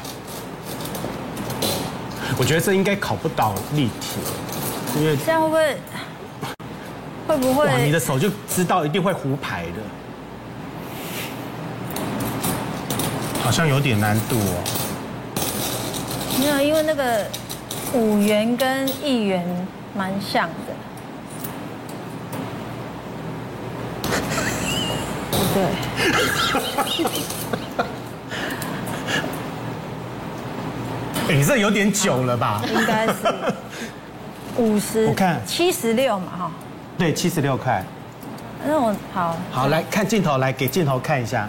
[2.38, 4.20] 我觉得这应该考不到立体，
[5.00, 5.78] 因为这样会不会
[7.28, 7.86] 会不会？
[7.86, 9.82] 你的手就知道一定会胡牌的，
[13.44, 14.64] 好像有点难度哦。
[16.40, 17.26] 没有，因为那个
[17.94, 19.46] 五元跟一元
[19.96, 20.74] 蛮像的。
[25.54, 25.64] 对。
[31.28, 32.62] 你这有点久了吧？
[32.68, 33.14] 应该是
[34.58, 36.52] 五十，我看七十六嘛，哈。
[36.98, 37.84] 对，七十六块。
[38.66, 39.36] 那我好。
[39.52, 41.48] 好，来看镜头，来给镜头看一下。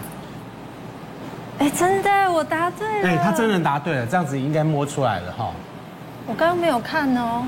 [1.59, 3.09] 哎，真的，我答对了。
[3.09, 5.51] 哎，他真的答对了，这样子应该摸出来了哈。
[6.25, 7.45] 我刚刚没有看哦。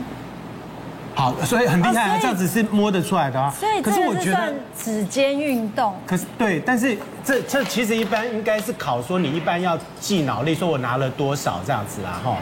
[1.17, 2.19] 好，所以很厉害啊！
[2.21, 3.49] 这样子是摸得出来的啊。
[3.49, 5.95] 所以，可是我觉得指尖运动。
[6.06, 12.38] 可是对，但是这这其实一般应该是考说你一般要记脑力，说我拿了多少这样子啦哈。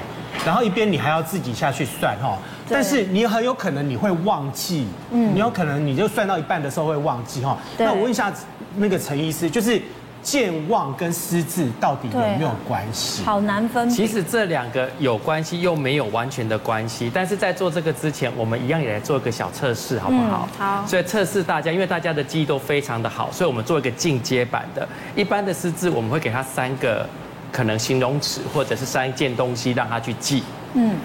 [0.45, 2.37] 然后一边你还要自己下去算哈。
[2.69, 7.57] 但是你很有可能你会忘记，嗯，你有可能你就算到一半的时候会忘记哈。
[7.77, 8.29] 那我问一下
[8.75, 9.81] 那个陈医师，就是。
[10.25, 13.23] 健忘跟失智到底有没有关系？
[13.23, 13.87] 好难分。
[13.87, 17.11] 其实这两个有关系，又没有完全的关系。
[17.13, 20.49] 但是在做这个之前，我们一样也来做一个小测试，好不好？
[20.57, 20.83] 好。
[20.87, 24.87] 所以测试大家，因为大家的记忆都非常的好，所以我们做一个进阶版的。
[25.15, 27.07] 一般的失智，我们会给他三个
[27.51, 30.43] 可能形容词，或者是三件东西让他去记。
[30.73, 30.95] 嗯。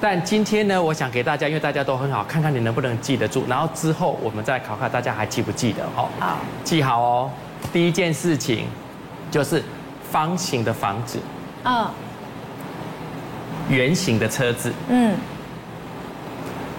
[0.00, 3.44] 但今天呢，我想给大家，因为大家都很好，看看你能不能记得住。
[3.48, 5.82] 然后之后我们再考考大家还记不记得？
[5.96, 6.08] 哦。
[6.20, 6.38] 好。
[6.62, 7.30] 记好哦。
[7.72, 8.66] 第一件事情
[9.30, 9.62] 就是
[10.10, 11.18] 方形的房子，
[11.64, 11.90] 嗯，
[13.68, 15.14] 圆形的车子，嗯，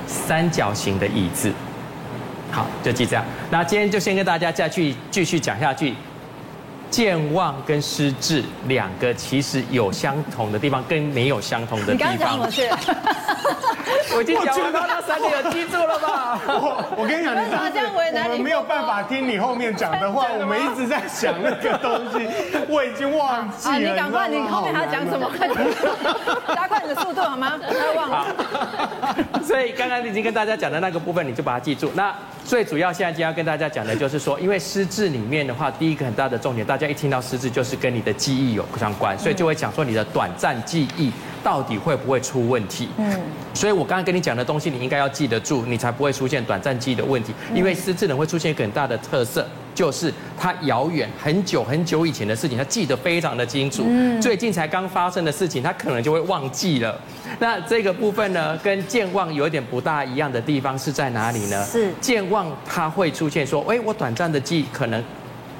[0.07, 1.51] 三角形的椅子，
[2.51, 3.23] 好，就记这样。
[3.51, 5.93] 那今天就先跟大家再去继续讲下去。
[6.89, 12.13] 健忘跟失智两个其实有相同的地方，跟没有相同的地方。
[12.13, 12.77] 你刚刚讲什么？
[14.15, 16.39] 我已经讲到那三点，有记住了吧？
[16.47, 18.27] 我我跟你讲，你怎么这样为难你？
[18.29, 22.27] 我们没有办法听你后面讲的话，我们一直在想那个东西，
[22.67, 23.77] 我已经忘记了。
[23.77, 25.29] 你赶快，你后面还要讲什么？
[25.37, 25.57] 快点，
[26.55, 27.53] 加快你的速度好吗？
[27.67, 28.25] 不要忘了。
[29.43, 31.91] 所以刚刚已经跟大家讲的那个部分，你就把它记住。
[31.93, 32.13] 那
[32.49, 41.11] 最主要现在今天要跟大家讲的就是说，因为失智里面的话，第一个很大的重点，大家一听到失智就是跟你的记忆有相关，所以就会讲说你的短暂记忆
[41.43, 42.89] 到底会不会出问题。
[42.97, 43.21] 嗯，
[43.53, 47.35] 所以我刚刚跟你讲的东西，你应该要记得住，你才不会出现短暂记忆的问题。
[47.53, 49.47] 因为失智人会出现一个很大的特色。
[49.79, 53.85] 就是他遥远很久很久以前的事情，他记得非常的清楚。
[53.87, 56.99] 嗯，最近才刚发生的事情，他可能就会忘记了。
[57.39, 61.63] 那这个部分呢，跟健忘有一点不大一样的地方是在哪里呢？
[61.63, 65.01] 是健忘，它会出现说，哎，我短暂的记可能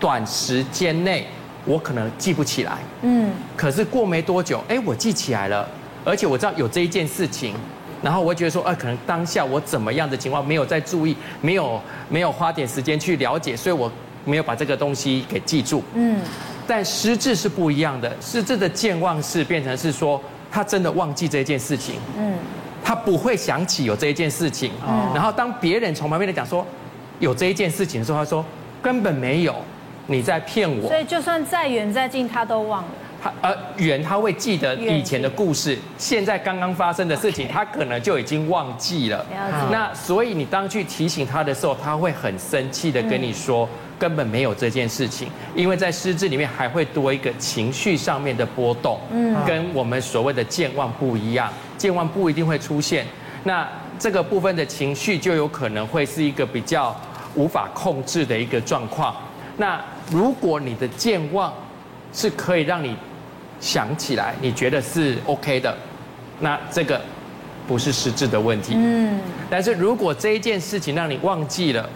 [0.01, 1.25] 短时间内
[1.63, 2.73] 我可能记不起来。
[3.03, 5.65] 嗯，可是过没多久，哎，我记起来了，
[6.03, 7.55] 而且我知道有这一件事情，
[8.03, 13.89] 然后我会觉得说，啊，可能当下我怎么样的情况没有在注意，没有没有花点时间去了解，所以我。
[14.29, 16.21] 没有把这个东西给记住，嗯，
[16.67, 22.35] 但失智是不一样的，失智的健忘是变成是说他真的忘记这件事情，嗯，
[22.83, 26.65] 他不会想起有这一件事情，嗯，然后当别人从旁边来讲说
[27.19, 28.45] 有这一件事情的时候，他说
[28.81, 29.55] 根本没有，
[30.07, 32.89] 你在骗我，所以就算再远再近他都忘了，
[33.21, 39.25] 他呃圆他会记得以前的故事，现在刚刚发生的事情，他可能就已经忘记了。
[39.71, 53.05] 那所以你当去提醒他的时候，他会很生气的跟你说，根本没有这件事情，因为在失智里面还会多一个情绪上面的波动，嗯，跟我们所谓的健忘不一样，健忘不一定会出现。
[53.43, 56.95] 那这个部分的情绪就有可能会是一个比较
[57.35, 59.13] 无法控制的一个状况。
[59.57, 61.53] 那如果你的健忘
[62.13, 62.95] 是可以让你
[63.59, 65.75] 想起来，你觉得是 OK 的，
[66.39, 67.01] 那这个
[67.67, 68.73] 不是实质的问题。
[68.75, 69.19] 嗯。
[69.49, 71.89] 但是如果这一件事情让你忘记了，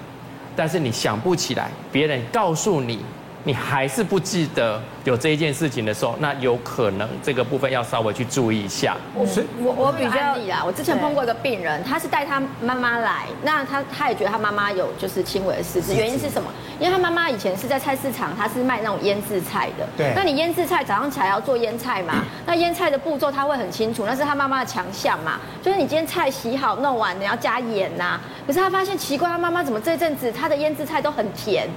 [0.56, 3.00] 但是你想不起来，别人告诉你。
[3.46, 8.96] 你还是不记得有这一件事情的时候，那有可能这个部分要稍微去注意一下。
[9.14, 9.26] 我
[9.60, 16.50] 我我比较案例啦，我之前碰过一个病人，他是带他妈妈来，那他他也觉得他妈妈有就是轻微的失智，原因是什么？
[16.80, 19.86] 因为他妈妈以前是在菜市场，他是卖那种腌制菜的。
[19.98, 20.14] 对。
[20.16, 22.24] 那你腌制菜早上起来要做腌菜嘛？
[22.48, 25.40] 那腌菜的步骤他会很清楚，那是他妈妈的强项嘛？
[25.62, 28.20] 就是你今天菜洗好弄完，你要加盐呐。
[28.48, 31.68] 可是他发现奇怪，他妈妈怎么这阵子他的腌制菜都很甜？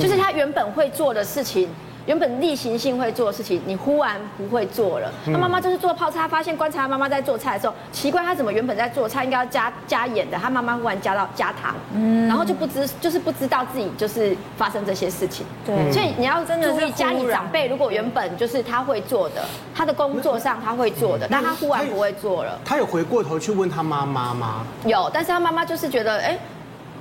[0.00, 1.68] 就是他原本会做的事情，
[2.06, 5.10] 原本例行性会做的事情，你忽然不会做了。
[5.26, 15.44] 他妈妈就是做泡菜，他发现观察他妈妈在做菜的时候，奇怪，他怎么原本在做菜应该要加加盐的，他妈妈忽然加到加糖，嗯，然后就不知就是不知道自己就是发生这些事情。
[15.64, 19.44] 对，所以你要真的注意家里长辈，如果原本就是他会做的，
[19.74, 22.58] 他的工作上他会做的，但他忽然不会做了。
[22.64, 24.64] 他有回过头去问他妈妈吗？
[24.84, 26.38] 有，但是他妈妈就是觉得，哎。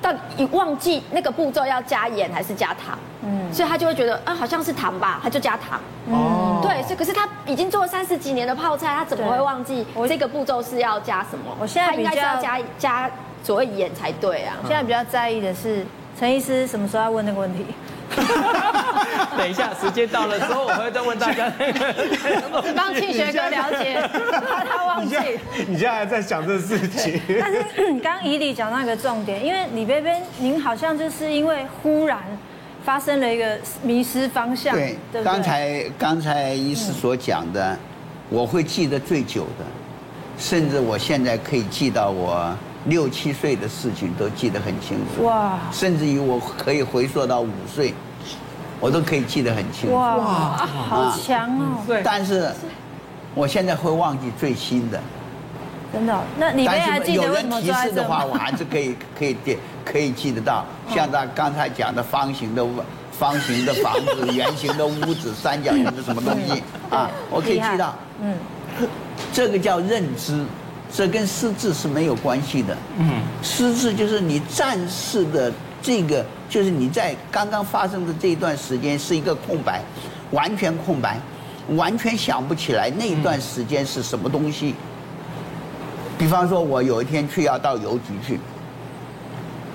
[0.05, 5.79] 到你忘记那个步骤要加盐还是加糖，嗯，所以他就会觉得啊，好像是糖吧，他就加糖。
[6.11, 11.57] 哦，对，是，可是他已经做了三十几年的泡菜，他怎么会忘记这个步骤是要加什么？
[11.59, 13.09] 我现在应该是要加加
[13.41, 14.55] 所谓盐才对啊。
[14.67, 15.83] 现在比较在意的是
[16.19, 17.65] 陈医师什么时候要问那个问题。
[19.37, 22.73] 等一下，时间到了之后，我会再问大家那个。
[22.73, 24.01] 帮庆学哥了解，
[24.49, 25.15] 怕他忘记。
[25.67, 27.19] 你现在还在想这个事情？
[27.39, 27.63] 但是
[28.01, 32.19] 刚刚以理讲到一个重点，因为李贝贝，您好像就是因为忽然
[32.83, 34.73] 发生了一个迷失方向。
[34.75, 37.77] 对，刚才刚才医师所讲的，
[38.29, 39.65] 我会记得最久的，
[40.37, 42.55] 甚至我现在可以记到我。
[42.85, 45.57] 六七岁的事情都记得很清楚，哇！
[45.71, 47.93] 甚至于我可以回溯到五岁，
[48.79, 49.95] 我都可以记得很清楚。
[49.95, 51.83] 哇，好强哦！
[51.87, 52.51] 对，但是
[53.33, 55.01] 我现在会忘记最新的。
[55.91, 56.19] 真的？
[56.37, 60.63] 那你还记得有人提示的话，我还是可以 可以点可以记得到。
[60.93, 62.63] 像他刚才讲的方形的
[63.11, 67.95] 方形的房子、圆形的屋子、三角形的什么东西啊，我可以记到。
[68.21, 68.35] 嗯，
[69.33, 70.43] 这个叫认知。
[70.91, 72.77] 这跟失智是没有关系的。
[72.97, 79.81] 嗯，失智就是你暂时的这个，就是你在刚刚发生的这一段时间是一个空白，
[80.31, 81.19] 完全空白，
[81.75, 84.75] 完全想不起来那一段时间是什么东西。
[86.17, 88.39] 比方说，我有一天去要到邮局去，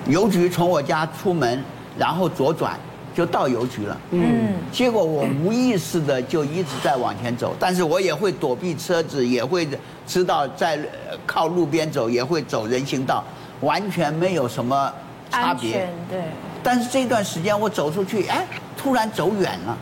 [0.07, 1.63] 邮局从我家出门，
[1.97, 2.79] 然后左转。
[3.13, 9.67] 就到邮局了，嗯，结果我无意识的就一直在往前走，但是我也会躲避车子，也会
[10.07, 10.79] 知道在
[11.25, 13.23] 靠路边走，也会走人行道，
[13.59, 14.93] 完全没有什么
[15.29, 16.21] 差别，对。
[16.63, 18.45] 但是这段时间我走出去，哎，
[18.77, 19.77] 突然走远了，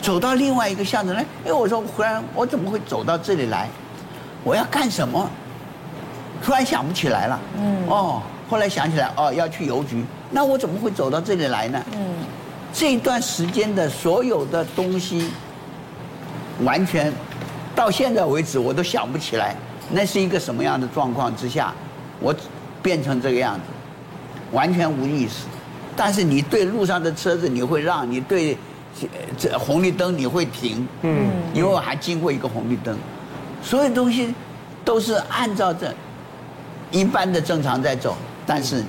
[0.00, 3.68] 走到另外一个巷子来，哎，我说忽然我怎么会走到这里来？
[4.44, 5.28] 我要干什么？
[6.40, 8.22] 突然想不起来了，嗯，哦。
[8.52, 11.82] 后来想起来，哦，要去邮局，那我怎么会走到这里来呢？
[11.94, 12.16] 嗯，
[12.70, 15.30] 这段时间的所有的东西，
[16.62, 17.10] 完全
[17.74, 19.56] 到现在为止我都想不起来，
[19.90, 21.72] 那是一个什么样的状况之下，
[22.20, 22.34] 我
[22.82, 23.62] 变成这个样子，
[24.54, 25.46] 完全无意识。
[25.96, 28.58] 但是你对路上的车子你会让，你对
[29.38, 32.94] 这红绿灯你会停，嗯，因为我还经过一个红绿灯，
[33.62, 34.34] 所有东西
[34.84, 35.90] 都是按照这
[36.90, 38.14] 一般的正常在走。
[38.54, 38.84] 但是，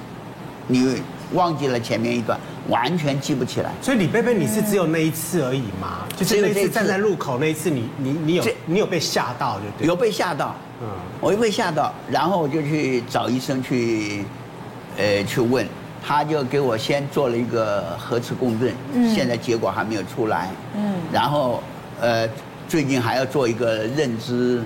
[0.67, 3.71] 你忘记了前面一段，完全记不起来。
[3.81, 6.05] 所以李贝贝，你是只有那一次而已吗？
[6.17, 9.87] 就是那次站在路口那一次你，你你你有你有被吓到就对。
[9.87, 10.89] 有被吓到，嗯，
[11.21, 14.25] 我又被吓到，然后我就去找医生去，
[14.97, 15.65] 呃，去问，
[16.05, 21.63] 他就给我先做了一个核磁共振，嗯，现在结果还没有出来，嗯，然后
[22.01, 22.27] 呃，
[22.67, 24.61] 最近还要做一个认知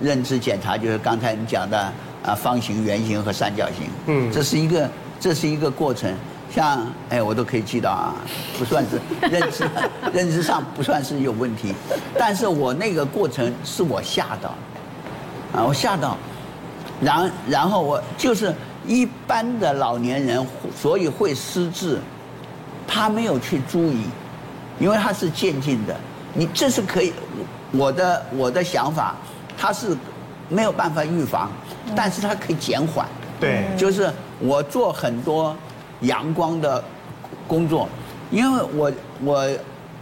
[0.00, 1.92] 认知检查，就是刚才你讲的。
[2.26, 6.12] 啊，方形、圆形和三角形，嗯，这是一个，这是一个过程。
[6.48, 8.14] 像，哎，我都可以记到啊，
[8.58, 9.68] 不算是认知，
[10.12, 11.74] 认知上不算是有问题。
[12.18, 14.54] 但是我那个过程是我吓到，
[15.52, 16.16] 啊，我吓到，
[17.00, 18.54] 然然后我就是
[18.86, 21.98] 一般的老年人，所以会失智，
[22.86, 24.04] 他没有去注意，
[24.78, 25.94] 因为他是渐进的。
[26.32, 27.12] 你这是可以，
[27.72, 29.14] 我的我的想法，
[29.58, 29.96] 他是
[30.48, 31.50] 没有办法预防，
[31.94, 33.06] 但是它可以减缓。
[33.38, 34.10] 对，就是
[34.40, 35.54] 我做很多
[36.00, 36.82] 阳光的
[37.46, 37.88] 工作，
[38.30, 39.48] 因为我我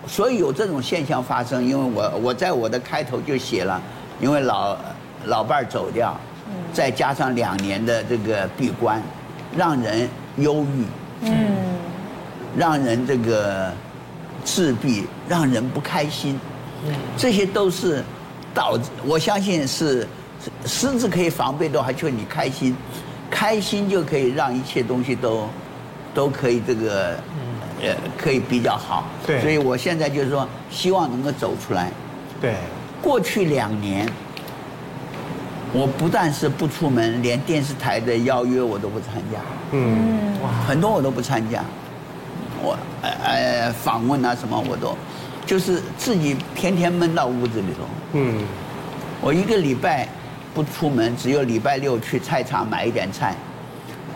[0.07, 3.81] 所以有这种现象发生，因为我我在我的开头就写了，
[4.21, 4.77] 因为老
[5.27, 6.17] 老伴儿走掉，
[6.73, 9.03] 再加上两年的这个闭关，
[9.57, 10.85] 让人忧郁，
[11.23, 11.33] 嗯，
[12.57, 13.73] 让人这个
[14.45, 16.39] 自闭，让人不开心，
[17.17, 18.03] 这些都是
[18.53, 20.07] 导致我相信是
[20.67, 22.77] 狮子可以防备的话，就你开心。
[23.31, 25.49] 开心就可以让一切东西都，
[26.15, 27.17] 都可以这个，
[27.83, 29.07] 呃，可以比较好。
[29.27, 29.41] 对。
[29.41, 31.91] 所以我现在就是说，希望能够走出来。
[32.41, 32.55] 对。
[33.03, 34.09] 过去两年，
[35.73, 39.41] 我不但是不出门，连电视台的邀约我都不参加。
[39.73, 40.37] 嗯。
[40.69, 41.65] 很多我都不参加。
[42.63, 44.97] 我呃呃访问啊什么我都，
[45.45, 47.89] 就是自己天天闷到屋子里头。
[48.13, 48.45] 嗯。
[49.21, 50.09] 我一个礼拜。
[50.55, 53.35] 不出门，只有礼拜六去菜场买一点菜，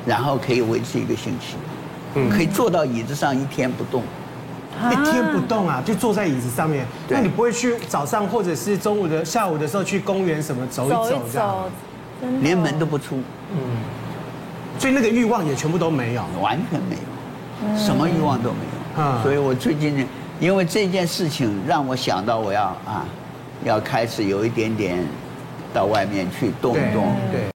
[0.07, 1.57] 然后可以维持一个星期，
[2.14, 4.05] 嗯，可以坐到椅子上一天不动，
[4.93, 6.86] 一天不动啊，就坐在椅子上面。
[7.09, 11.57] 那你不会去早上或者是中午的下午的时候去公园什么走一走这样？
[12.41, 13.20] 连门都不出，
[13.53, 13.59] 嗯，
[14.78, 19.03] 所以那个欲望也全部都没有，完全没有，什么欲望都没有。
[19.03, 20.07] 嗯，所以我最近
[20.39, 23.05] 因为这件事情让我想到我要啊，
[23.64, 25.05] 要开始有一点点。
[25.72, 27.48] 到外面去动一动，对。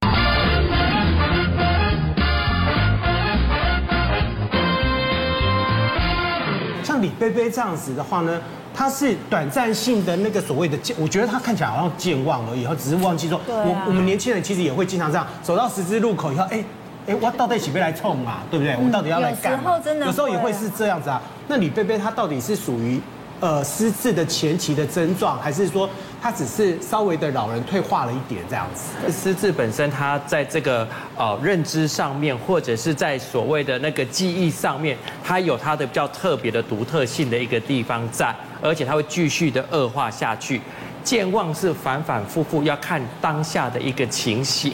[6.84, 8.40] 像李贝贝这样子的话呢，
[8.74, 16.64] 他是短暂性的那个所谓的健，我觉得他看起来好像健忘了，以后只是忘记说，我我们年轻人其实也会经常这样，走到十字路口以后，哎
[17.08, 18.76] 哎，我到底起不来冲啊，对不对？
[18.76, 19.54] 我到底要来干？
[19.54, 21.22] 有时候真的，有时候也会是这样子啊。
[21.48, 23.02] 那李贝贝他到底是属于？
[23.40, 25.90] 呃，失智的前期的症状，还是说
[26.24, 29.12] 他只是稍微的老人退化了一点这样子？
[29.12, 40.62] 失智本身，它在这个呃认知上面，或者是在所谓的那个记忆上面，它有它的比较特别的独特性的一个地方在，而且它会继续的恶化下去。
[41.04, 44.72] 健忘是反反复复要看当下的一个情形，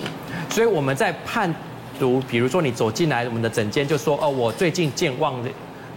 [0.51, 1.51] 所以我们在判
[1.99, 5.49] 读，比如说你走进来我们的诊间，就说哦，我最近健忘的。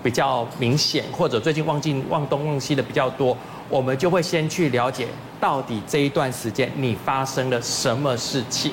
[0.03, 3.39] 比较明显，或者最近忘记忘东忘西的比较多，
[3.69, 5.07] 我们就会先去了解
[5.41, 8.73] 到底这一段时间你发生了什么事情。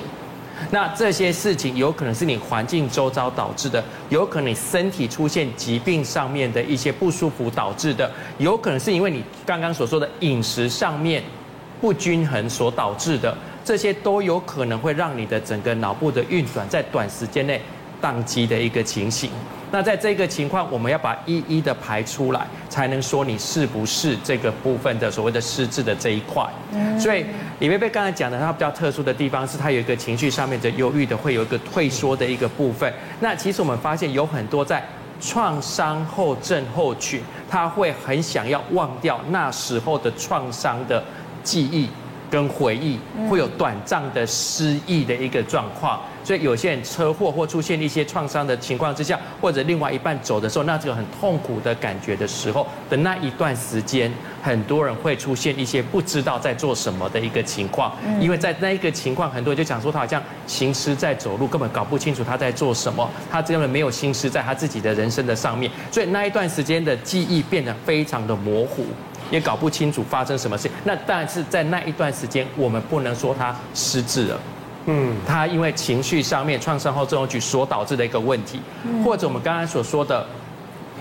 [0.72, 11.24] 那这些事情有可能是你环境周遭导致的，有可能你身体出现疾病上面的一些不舒服导致的，有可能是因为你刚刚所说的饮食上面
[11.80, 13.34] 不均衡所导致的，
[13.64, 17.62] 这些都有可能会让你的整个脑部的运转在短时间内
[18.02, 19.30] 宕机的一个情形。
[19.72, 26.44] 那在这个情况，我们要把一一的排出来，才能说你是不是这个部分的所谓的失智的这一块。
[27.00, 27.26] 所以
[27.60, 32.92] 李贝贝刚才讲的，它比较特殊的地方是它有一个情绪上面的忧郁的，会有一个退缩的一个部分。
[33.20, 34.84] 那其实我们发现有很多在
[35.22, 41.04] 创伤后症候群，他会很想要忘掉那时候的创伤的
[41.44, 41.90] 记忆。
[42.30, 43.00] 跟回忆
[43.30, 54.12] 会有短暂的失忆的一个状况，所以有些人车祸或出现一些创伤的情况之下，或者另外一半走的时候，那这个很痛苦的感觉的时候的那一段时间，
[54.42, 68.86] 很多人会出现一些不知道在做什么的一个情况，因为在那一个情况，很多人就讲说他好像行尸在走路，根本搞不清楚他在做什么，他根本没有心思在他自己的人生的上面，所以那一段时间的记忆变得非常的模糊。
[69.32, 74.40] 也搞不清楚发生什么事，那但是在那一段时间，我们不能说他失智了，
[74.86, 78.60] 嗯，他因为情绪上面创伤后症候群所导致的一个问题，
[79.06, 80.26] 或者我们刚刚所说的，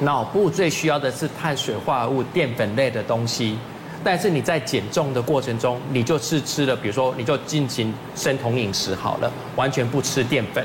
[0.01, 3.57] 脑部最需要的是碳水化合物、淀粉类的东西，
[4.05, 10.63] 但是你在减重的过程中，你就是吃了，比如说你就进行生酮饮食好了，完全不吃淀粉，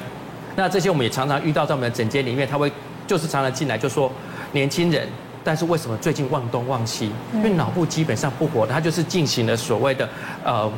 [0.55, 2.71] 那这些我们也常常遇到在我们的诊间里面，他会
[3.07, 4.11] 就是常常进来就说
[4.51, 5.07] 年轻人。
[5.43, 7.11] 但是为什么最近忘东忘西？
[7.33, 10.07] 因为脑部基本上不活，他就是进行了所谓的
[10.43, 10.71] 呃，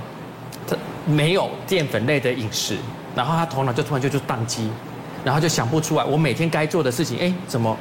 [0.68, 2.78] 他没有淀粉类的饮食，
[3.16, 4.70] 然后他头脑就突然就就宕机，
[5.24, 7.78] 然后就想不出来我每天该做的事情，哎，怎么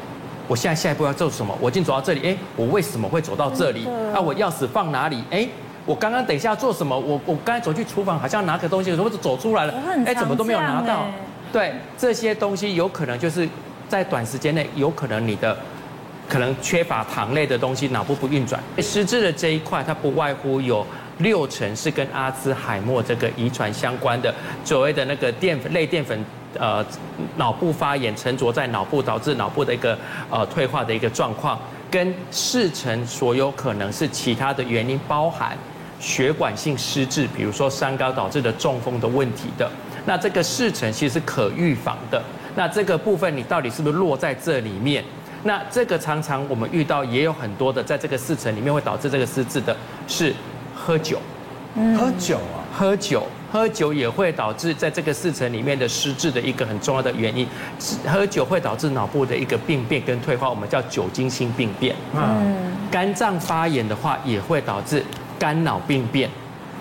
[0.46, 1.56] 我现在下一步要做什么？
[1.58, 3.86] 我已经走到这里，哎，我为什么会走到这里？
[4.14, 5.24] 啊，我钥匙放哪里？
[5.30, 5.48] 哎，
[5.86, 6.98] 我刚刚等一下做什么？
[6.98, 9.74] 我我刚才走去厨房好像拿个东西，我就走出来了，
[10.04, 11.06] 哎，怎么都没有拿到？
[11.50, 13.48] 对，这些东西有可能就是
[13.88, 15.56] 在短时间内，有可能你的。
[16.28, 18.62] 可能缺乏糖类的东西，脑部不运转。
[18.78, 20.86] 失智的这一块，它不外乎有
[21.18, 26.24] 六成是跟阿兹海默这个遗传相关的，所谓的那个淀粉类淀粉
[26.58, 26.84] 呃
[27.36, 29.96] 脑部发炎沉着在脑部，导致脑部的一个
[30.30, 31.60] 呃退化的一个状况，
[31.90, 35.56] 跟四成所有可能是其他的原因，包含
[36.00, 39.70] 血管性失智，比如说三高导致的中风的问题的。
[40.06, 42.22] 那这个四成其实是可预防的。
[42.56, 45.02] 那这个部分你到底是不是落在这里面？
[45.44, 49.76] 那这个常常我们遇到也有很多的，在这个四成里面会导致这个失智的
[50.08, 50.34] 是
[50.74, 51.18] 喝酒，
[51.96, 57.46] 喝酒啊，喝酒，喝酒也会导致在这个四层里面的失智的一个很重要的原因。
[58.06, 61.94] 喝酒会导致脑部的一个病变跟退化，我们叫酒精性病变。
[62.14, 65.04] 嗯，肝脏发炎的话也会导致
[65.38, 66.28] 肝脑病变。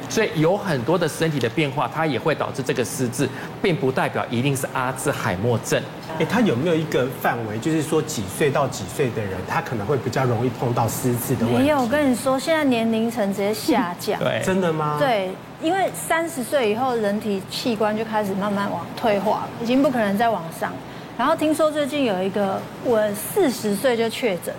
[0.09, 3.27] 所以有很多的身体的变化，它也会导致这个失智，
[3.61, 5.81] 并不代表一定是阿兹海默症。
[6.19, 11.61] 哎，它有没有一个范围，就是说几岁到几岁的人，他可能会比较容易碰到失智的问题？
[11.63, 14.19] 没有，我跟你说，现在年龄层直接下降。
[14.19, 14.97] 对，真的吗？
[14.99, 15.31] 对，
[15.61, 20.71] 因为三十岁以后，人体器官就开始慢慢往退化了，已经不可能再往上。
[21.17, 24.53] 然后听说最近有一个，我四十岁就确诊，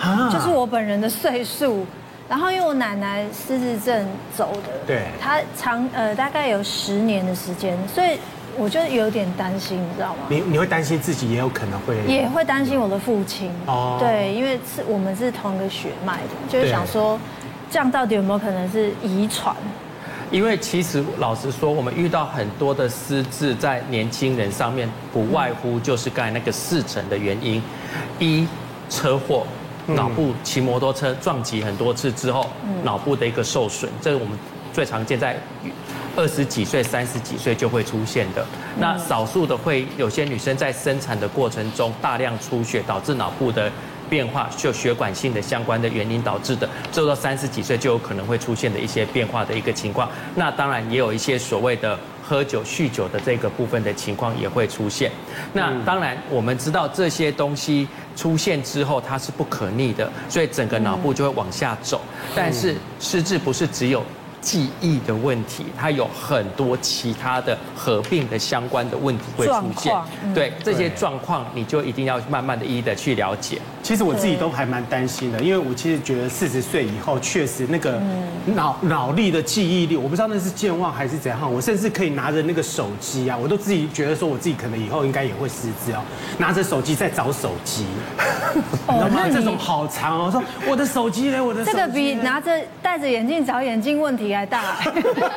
[0.00, 1.84] 啊，就是我本人的岁数。
[2.28, 4.06] 然后因为我奶奶失智症
[4.36, 8.18] 走的，对，她长呃大概有十年的时间，所以
[8.58, 10.18] 我就有点担心，你知道吗？
[10.28, 17.18] 你你会担心自己也有可能会，也会担心我的父亲哦，对，因为是我们是同一个血脉的，就是想说，
[17.70, 19.56] 这样到底有没有可能是遗传？
[20.30, 27.62] 因为其实老实说，我们遇到很多的失智在年轻人上面，不外乎就是刚才那个四成的原因，
[28.18, 28.46] 一
[28.90, 29.46] 车祸。
[29.94, 32.48] 脑部骑摩托车撞击很多次之后，
[32.82, 34.38] 脑部的一个受损，这是我们
[34.72, 35.36] 最常见在
[36.16, 38.44] 二十几岁、三十几岁就会出现的。
[38.78, 43.70] 那少数的会有些女生在生产的过程中大量出血，导致脑部的
[44.10, 50.08] 变化，就血管性的相关的原因导致的，做到三十几岁就有可能会出现的一些变化的一个情况。
[50.34, 51.98] 那当然也有一些所谓的。
[52.28, 55.10] 喝酒、酗酒的这个部分的情况也会出现。
[55.54, 62.02] 那当然，我们知道这些东西出现之后，它是不可逆的，所以整个脑部就会往下走。
[62.34, 64.04] 但是失智不是只有。
[64.40, 69.92] 记忆的问题，它有很多其他的合并的相关的问题会出现。
[70.32, 73.60] 对这些状况，你就一定要慢慢的一一的去了解。
[73.88, 77.98] 其实我自己都还蛮担心的，因为我其实觉得四十岁以后，确实那个
[78.54, 81.50] 脑脑力的记忆力，我不知道那是健忘还是怎样。
[81.50, 86.02] 我甚至可以拿着那个手机啊，我都自己觉得说，我自己可能以后应该也会失智哦。
[86.36, 87.86] 拿着手机在找手机，
[88.54, 89.22] 你知道吗？
[89.32, 91.42] 这种好长哦，说我的手机呢？
[91.42, 94.60] 我的这个比拿着戴着眼镜找眼镜问题还大，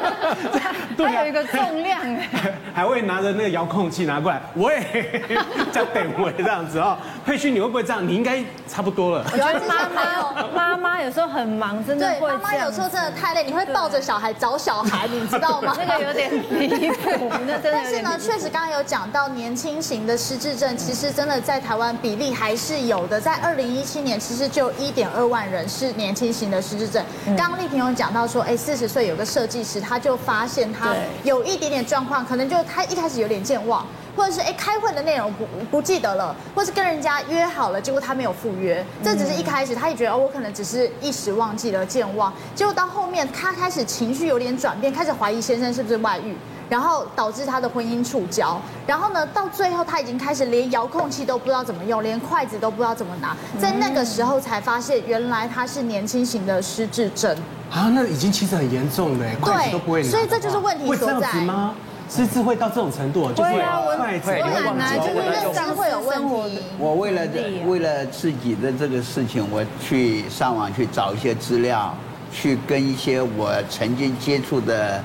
[0.99, 2.01] 还有一个重量，
[2.75, 4.83] 还会拿着那个遥控器拿过来，喂，
[5.71, 6.97] 叫等我这样子哦。
[7.25, 8.05] 佩勋，你会不会这样？
[8.05, 9.25] 你应该差不多了。
[9.31, 12.31] 我觉得妈妈妈妈有时候很忙，真的会。
[12.31, 15.75] 妈妈有时候真的太累，你会抱着小孩找小孩，你知道吗？
[15.79, 17.71] 那个有点离谱，那真的。
[17.71, 23.19] 但是呢，确实刚刚有讲到年轻型的失智症，其实真的在台湾比例还是有的。
[23.19, 27.03] 在二零一七年，其实就一点二万人是年轻型的失智症。
[27.37, 33.85] 刚刚丽萍有讲到说，哎，四十岁有个设计师，他就发现他有一点点状况，可能就他一开始有点健忘。
[34.15, 46.35] 或者是哎，开会的内容不不记得了，或是跟人家约好了，结果他没有赴约，这只是一开始，他也觉得哦，我可能只是一时忘记了健忘，结果到后面他开始情绪有点转变，开始怀疑先生是不是外遇，
[46.69, 57.35] 然后导致他的婚姻触礁，然后呢，到最后他已经开始连遥控器都不知道怎么用，连筷子都不知道怎么拿，在那个时候才发现原来他是年轻型的失智症。
[57.71, 61.33] 啊，那已经其实很严重了，筷子都不会拿，所以这就是问题所在。
[61.41, 61.73] 吗？
[62.13, 63.51] 失智会到这种程度，就是
[63.95, 66.59] 筷子会忘记，就是认知会有问题。
[66.77, 67.21] 我为了
[67.65, 71.95] 为了自己的这个事情，我去上网去找一些资料，
[72.29, 75.01] 去跟一些我曾经接触的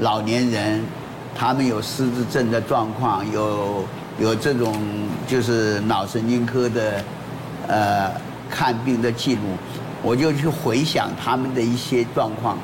[0.00, 0.84] 老年人，
[1.34, 3.84] 他们有失智症的状况，有
[4.18, 4.74] 有这种
[5.26, 7.02] 就是脑神经科的
[7.66, 8.12] 呃
[8.50, 9.40] 看病的记录，
[10.02, 12.58] 我就去回想他们的一些状况，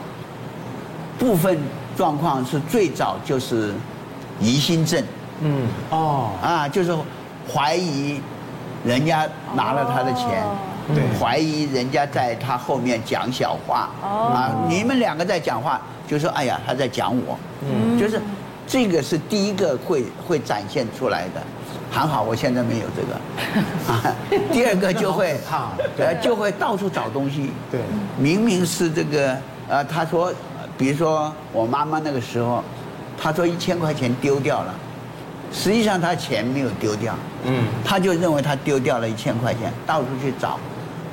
[1.18, 1.58] 部分。
[1.98, 3.74] 状况是最早就是
[4.40, 5.02] 疑心症，
[5.40, 6.96] 嗯，哦，啊，就是
[7.52, 8.20] 怀疑
[8.84, 10.44] 人家拿了他的钱，
[10.94, 18.22] 对，怀疑人家在他后面讲小话，啊，你们两个在讲话，就说哎呀他在讲我，嗯，就是
[18.64, 21.42] 这个是第一个会会展现出来的，
[21.90, 24.14] 还好我现在没有这个， 啊，
[24.52, 25.36] 第二个就会，
[25.98, 27.80] 呃，就会到处找东西，对，
[28.16, 29.36] 明明是这个，
[29.68, 30.32] 呃，他说。
[30.78, 32.62] 比如说我妈妈那个时候，
[33.20, 34.72] 她说一千块钱丢掉了，
[35.52, 37.14] 实际上她钱没有丢掉，
[37.44, 40.58] 嗯，她就认为她丢掉了一千块钱，到处去找，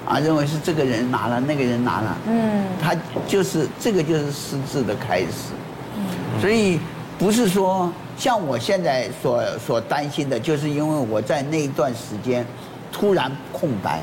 [0.06, 2.96] 啊，认为是这个人拿了，那个人拿了，嗯，她
[3.28, 5.52] 就是这个就是失智的开始，
[5.98, 6.80] 嗯，所以
[7.18, 12.46] 不是说像我现在所所担心的，就是因为我在那一段时间
[12.92, 14.00] 突然空白，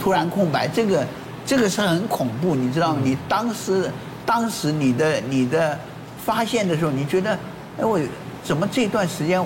[0.00, 1.06] 突然空白，这个
[1.46, 3.00] 这个是很恐怖，你知道吗？
[3.04, 3.90] 你当时
[4.30, 5.76] 当时你的你的
[6.24, 7.32] 发现的时候，你觉得，
[7.76, 7.98] 哎，我
[8.44, 9.44] 怎么这段时间，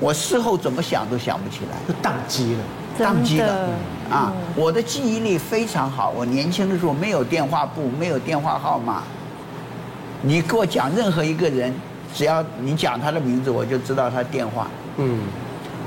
[0.00, 2.60] 我事后怎么想都想不起来，就宕机了，
[2.98, 3.68] 宕机了
[4.10, 4.32] 啊！
[4.56, 9.04] 我的记忆力非常好，我年轻的时候没有电话簿，没有电话号码，
[10.20, 11.72] 你给我讲任何一个人。
[12.12, 14.66] 只要你讲他的名字，我就知道他电话。
[14.96, 15.20] 嗯，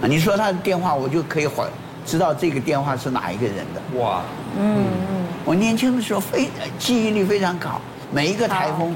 [0.04, 1.68] 你说他的电话，我就可以还
[2.06, 4.00] 知道这个电话是哪一个人的。
[4.00, 4.22] 哇，
[4.58, 6.48] 嗯嗯，我年轻的时候非
[6.80, 7.82] 记忆力非常好，
[8.12, 8.96] 每一个台风，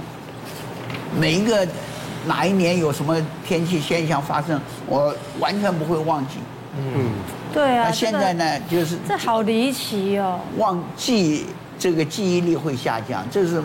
[1.17, 1.67] 每一个
[2.25, 6.39] 哪一年有什么天气现象发生，我完全不会忘记。
[6.77, 7.11] 嗯，
[7.53, 7.85] 对啊。
[7.87, 11.45] 那现在呢，就是这好离奇哦，忘记
[11.79, 13.61] 这个记忆力会下降，这是。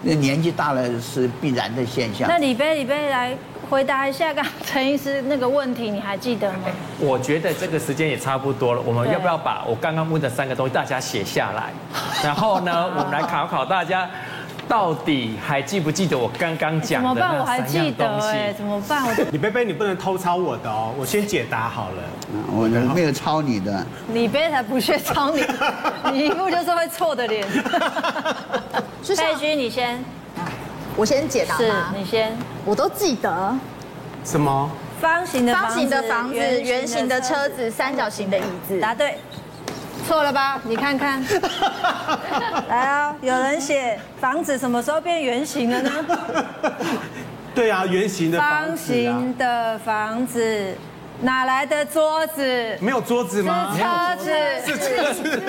[0.00, 2.28] 那年纪大了是必然的现象。
[2.28, 3.36] 那李杯，李杯来
[3.68, 6.58] 回答一下刚陈医师那个问题，你还记得吗？
[7.00, 11.72] 我觉得这个时间也差不多了，我们要不要把我刚刚问的三个东西大家写下来？
[12.22, 14.08] 然后呢，我们来考考大家。
[14.68, 18.28] 到底还记不记得我刚刚讲的那三样东西？
[18.28, 18.28] 怎么办？
[18.28, 19.04] 我还记得哎，怎么办？
[19.06, 22.02] 我李杯杯，你不能偷抄我的哦，我先解答好了。
[22.52, 23.84] 我没有抄你的。
[24.12, 25.42] 李杯才不屑抄你，
[26.12, 27.46] 你一副就是会错的脸。
[27.48, 30.04] 佩君，你先。
[30.96, 32.36] 我先解答是，你先。
[32.64, 33.56] 我都记得。
[34.24, 34.70] 什么？
[35.00, 38.80] 方形的方形的房子，圆形的车子，三角形的椅子。
[38.80, 39.16] 答对。
[40.08, 40.58] 错了吧？
[40.64, 41.22] 你看看，
[42.66, 43.14] 来啊！
[43.20, 45.90] 有人写房子什么时候变圆形了呢？
[47.54, 50.74] 对啊，圆形的方形的房子。
[51.20, 52.76] 哪来的桌子？
[52.80, 53.74] 没有桌子吗？
[53.76, 54.30] 是车子，
[54.66, 55.42] 是车子。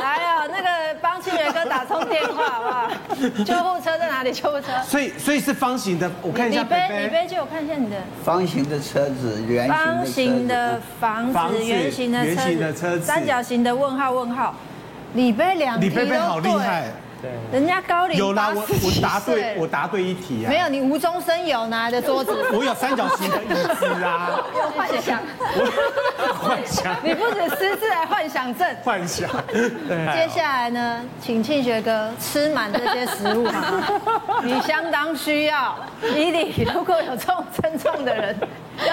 [0.00, 2.90] 来哦，那个帮清源哥打通电话好不好？
[3.44, 4.32] 救护车在哪里？
[4.32, 4.66] 救护车。
[4.84, 6.10] 所以，所以是方形的。
[6.20, 6.62] 我看一下。
[6.62, 7.96] 李杯，李杯，借我看一下你的。
[8.24, 9.84] 方形的车子，圆形的。
[9.84, 14.54] 方形的房子，圆形的车子，圆形的车子，三角形的问号问号。
[15.14, 16.82] 李杯两题都对。
[17.52, 20.48] 人家高龄有啦，我我答对，我答对一题啊。
[20.48, 22.32] 没有，你无中生有拿来的桌子？
[22.52, 24.40] 我有三角形的椅子啊。
[24.54, 25.20] 有 幻想，
[26.40, 26.96] 幻想。
[27.02, 28.66] 你不止失智，还幻想症。
[28.84, 29.28] 幻想。
[30.14, 33.84] 接下来呢，请庆学哥吃满这些食物好吗？
[34.44, 35.76] 你相当需要。
[36.14, 38.36] 伊利，如果有这种症状的人？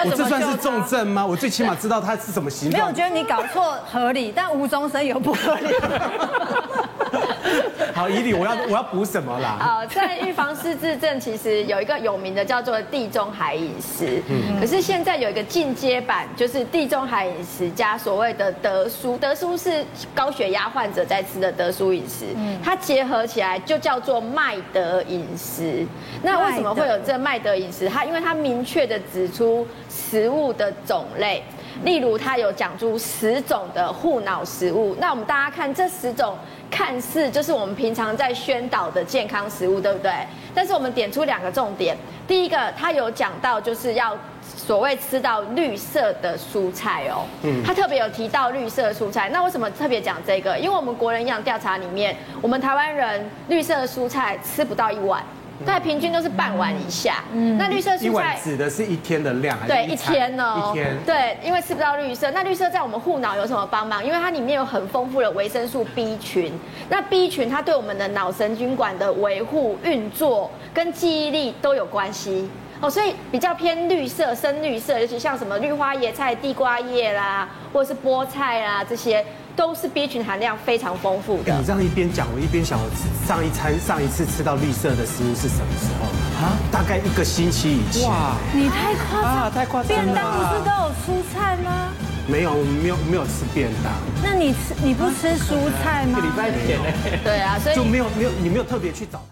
[0.04, 1.24] 我这算是重症吗？
[1.24, 2.72] 我最起码 知道他是什么形状。
[2.72, 5.74] 没有，我觉得你搞错合理，但无中生有不合理。
[7.94, 9.56] 好，伊利，我要我要补什么啦？
[9.60, 14.22] 啊，在预防失智症，其实有一个有名的叫做地中海饮食。
[14.28, 14.60] 嗯。
[14.60, 19.82] 可是现在有一个进阶版，就是地中海饮食加所谓的德舒，德舒是
[20.14, 22.26] 高血压患者在吃的德舒饮食。
[22.36, 22.58] 嗯。
[22.62, 25.86] 它结合起来就叫做麦德饮食。
[26.22, 27.88] 那为什么会有这麦德饮食？
[27.88, 31.42] 它因为它明确的指出食物的种类，
[31.82, 34.96] 例如它有讲出十种的护脑食物。
[35.00, 36.36] 那我们大家看这十种。
[36.68, 40.12] 看似就是我们平常在宣导的健康食物，对不对？
[40.52, 41.96] 但是我们点出两个重点。
[42.26, 44.14] 第一个，他有讲到就是要
[44.44, 47.24] 所谓吃到绿色的蔬菜哦。
[47.44, 47.62] 嗯。
[47.64, 49.28] 他特别有提到绿色蔬菜。
[49.28, 50.58] 那为什么特别讲这个？
[50.58, 55.22] 因为我们国人营养调查里面，我们台湾人绿色的蔬菜吃不到一碗。
[55.64, 57.24] 对，平均都是半碗以下。
[57.32, 59.72] 嗯，那绿色蔬菜一碗指的是一天的量还是？
[59.72, 60.70] 对，一天哦。
[60.70, 60.96] 一天。
[61.06, 64.04] 对，因为吃不到绿色，那绿色在我们护脑有什么帮忙？
[64.04, 66.52] 因为它里面有很丰富的维生素 B 群。
[66.88, 72.50] 那 B 群它对我们的脑神经管的维护、运作跟记忆力都有关系
[72.80, 79.24] 哦，所以比较偏绿色、深绿色，尤其像什么绿花椰菜、地瓜叶啦，或者是菠菜啦这些。
[79.56, 81.56] 都是 B 群含量非常丰富的。
[81.58, 82.86] 你这样一边讲，我一边想，我
[83.26, 86.04] 上一餐上一次吃到绿色的食物是什么时候？
[86.44, 88.06] 啊，大概一个星期以前。
[88.06, 90.04] 哇，你太夸张了，太夸张了。
[90.04, 91.88] 便当不是都有蔬菜吗？
[92.28, 93.92] 没有，没有，没有吃便当。
[94.22, 96.18] 那你吃你不吃蔬菜吗？
[96.18, 97.18] 一个礼拜天呢？
[97.24, 99.22] 对啊，所以就没有没有你没有特别去找。